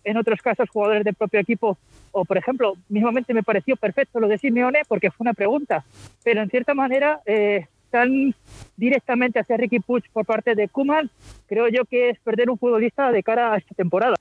en 0.05 0.17
otros 0.19 0.43
casos 0.43 0.69
jugadores 0.69 1.05
del 1.05 1.14
propio 1.14 1.40
equipo, 1.40 1.79
o 2.12 2.25
por 2.25 2.37
ejemplo, 2.37 2.75
mismamente 2.88 3.33
me 3.33 3.43
pareció 3.43 3.77
perfecto 3.77 4.21
lo 4.21 4.29
de 4.29 4.38
Simeone 4.38 4.83
porque 4.87 5.11
fue 5.11 5.25
una 5.25 5.35
pregunta, 5.35 5.85
pero 6.23 6.43
en 6.43 6.51
cierta 6.51 6.75
manera 6.75 7.21
eh, 7.25 7.67
tan 7.90 8.35
directamente 8.77 9.38
hacia 9.38 9.57
Ricky 9.57 9.81
Puig 9.81 10.05
por 10.12 10.27
parte 10.27 10.55
de 10.55 10.69
Kuman, 10.69 11.11
creo 11.47 11.69
yo 11.69 11.85
que 11.85 12.11
es 12.11 12.19
perder 12.21 12.51
un 12.51 12.59
futbolista 12.59 13.11
de 13.11 13.23
cara 13.23 13.55
a 13.55 13.57
esta 13.57 13.75
temporada. 13.75 14.17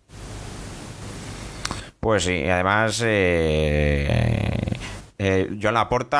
Pues 2.03 2.25
sí, 2.25 2.43
además 2.49 3.01
eh, 3.05 4.52
eh, 5.23 5.57
Joan 5.61 5.75
Laporta 5.75 6.19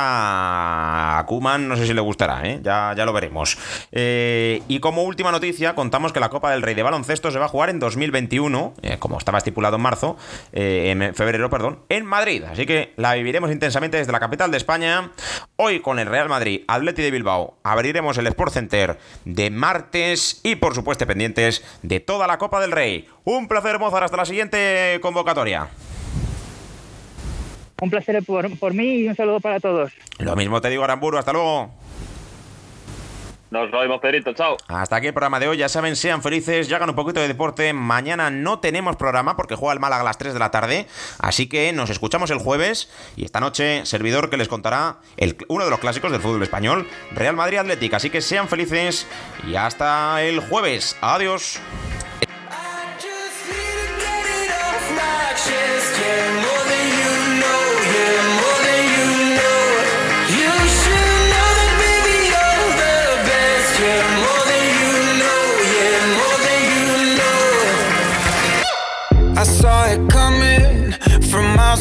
a 1.20 1.26
Kuman 1.26 1.68
no 1.68 1.76
sé 1.76 1.86
si 1.86 1.94
le 1.94 2.00
gustará, 2.00 2.48
¿eh? 2.48 2.62
ya, 2.64 2.94
ya 2.96 3.04
lo 3.06 3.12
veremos. 3.12 3.58
Eh, 3.92 4.62
y 4.70 4.80
como 4.80 5.04
última 5.04 5.30
noticia, 5.30 5.76
contamos 5.76 6.14
que 6.14 6.22
la 6.22 6.30
Copa 6.30 6.52
del 6.52 6.62
Rey 6.62 6.74
de 6.74 6.84
Baloncesto 6.84 7.30
se 7.30 7.38
va 7.38 7.46
a 7.46 7.50
jugar 7.50 7.70
en 7.70 7.80
2021, 7.80 8.76
eh, 8.82 8.98
como 9.00 9.18
estaba 9.18 9.40
estipulado 9.40 9.76
en 9.76 9.82
marzo, 9.82 10.18
en 10.54 11.14
febrero, 11.14 11.50
perdón, 11.50 11.80
en 11.90 12.06
Madrid. 12.06 12.44
Así 12.46 12.66
que 12.66 12.94
la 12.96 13.14
viviremos 13.16 13.52
intensamente 13.52 13.98
desde 13.98 14.14
la 14.14 14.22
capital 14.22 14.52
de 14.52 14.58
España. 14.58 15.12
Hoy 15.58 15.82
con 15.82 16.00
el 16.00 16.08
Real 16.08 16.30
Madrid, 16.30 16.62
Atleti 16.68 17.02
de 17.02 17.12
Bilbao, 17.12 17.58
abriremos 17.64 18.18
el 18.18 18.28
Sport 18.28 18.54
Center 18.54 18.98
de 19.26 19.50
martes 19.50 20.40
y 20.44 20.56
por 20.56 20.76
supuesto 20.76 21.06
pendientes 21.06 21.62
de 21.82 22.00
toda 22.00 22.26
la 22.26 22.38
Copa 22.38 22.62
del 22.62 22.72
Rey. 22.72 23.10
Un 23.26 23.50
placer, 23.50 23.80
Mozart, 23.80 24.06
hasta 24.06 24.18
la 24.18 24.26
siguiente 24.26 25.00
convocatoria. 25.02 25.68
Un 27.84 27.90
placer 27.90 28.24
por, 28.24 28.74
mí 28.74 29.00
y 29.00 29.10
un 29.10 29.16
saludo 29.16 29.42
para 29.42 29.60
todos. 29.60 29.92
Lo 30.20 30.38
mismo 30.38 30.62
te 30.62 30.70
digo, 30.70 30.86
Aramburu. 30.86 31.18
Hasta 31.18 31.34
luego. 31.34 31.70
Nos 33.52 33.70
vemos, 33.72 34.00
Pedrito. 34.00 34.32
Chao. 34.32 34.56
Hasta 34.70 34.96
aquí 34.96 35.08
el 35.08 35.14
programa 35.14 35.38
de 35.42 35.50
hoy. 35.50 35.58
Ya 35.58 35.68
saben, 35.68 35.98
sean 35.98 36.22
felices, 36.22 36.70
ya 36.70 36.78
hagan 36.78 36.92
un 36.92 36.96
poquito 36.96 37.20
de 37.20 37.28
deporte. 37.28 37.74
Mañana 37.74 38.30
no 38.30 38.60
tenemos 38.60 38.96
programa 38.96 39.36
porque 39.36 39.56
juega 39.56 39.74
el 39.74 39.82
Málaga 39.82 40.00
a 40.00 40.06
las 40.06 40.18
3 40.18 40.32
de 40.32 40.40
la 40.40 40.50
tarde. 40.50 40.88
Así 41.20 41.50
que 41.50 41.74
nos 41.74 41.90
escuchamos 41.90 42.32
el 42.32 42.38
jueves. 42.38 42.90
Y 43.18 43.26
esta 43.26 43.42
noche, 43.42 43.86
servidor 43.86 44.30
que 44.30 44.38
les 44.38 44.48
contará 44.48 45.00
el, 45.18 45.36
uno 45.50 45.66
de 45.66 45.70
los 45.70 45.80
clásicos 45.80 46.10
del 46.10 46.22
fútbol 46.22 46.42
español, 46.42 46.88
Real 47.12 47.36
Madrid 47.36 47.58
Atlético. 47.58 47.98
Así 47.98 48.10
que 48.10 48.22
sean 48.22 48.48
felices 48.48 49.06
y 49.46 49.56
hasta 49.56 50.24
el 50.24 50.40
jueves. 50.40 50.98
Adiós. 51.02 51.60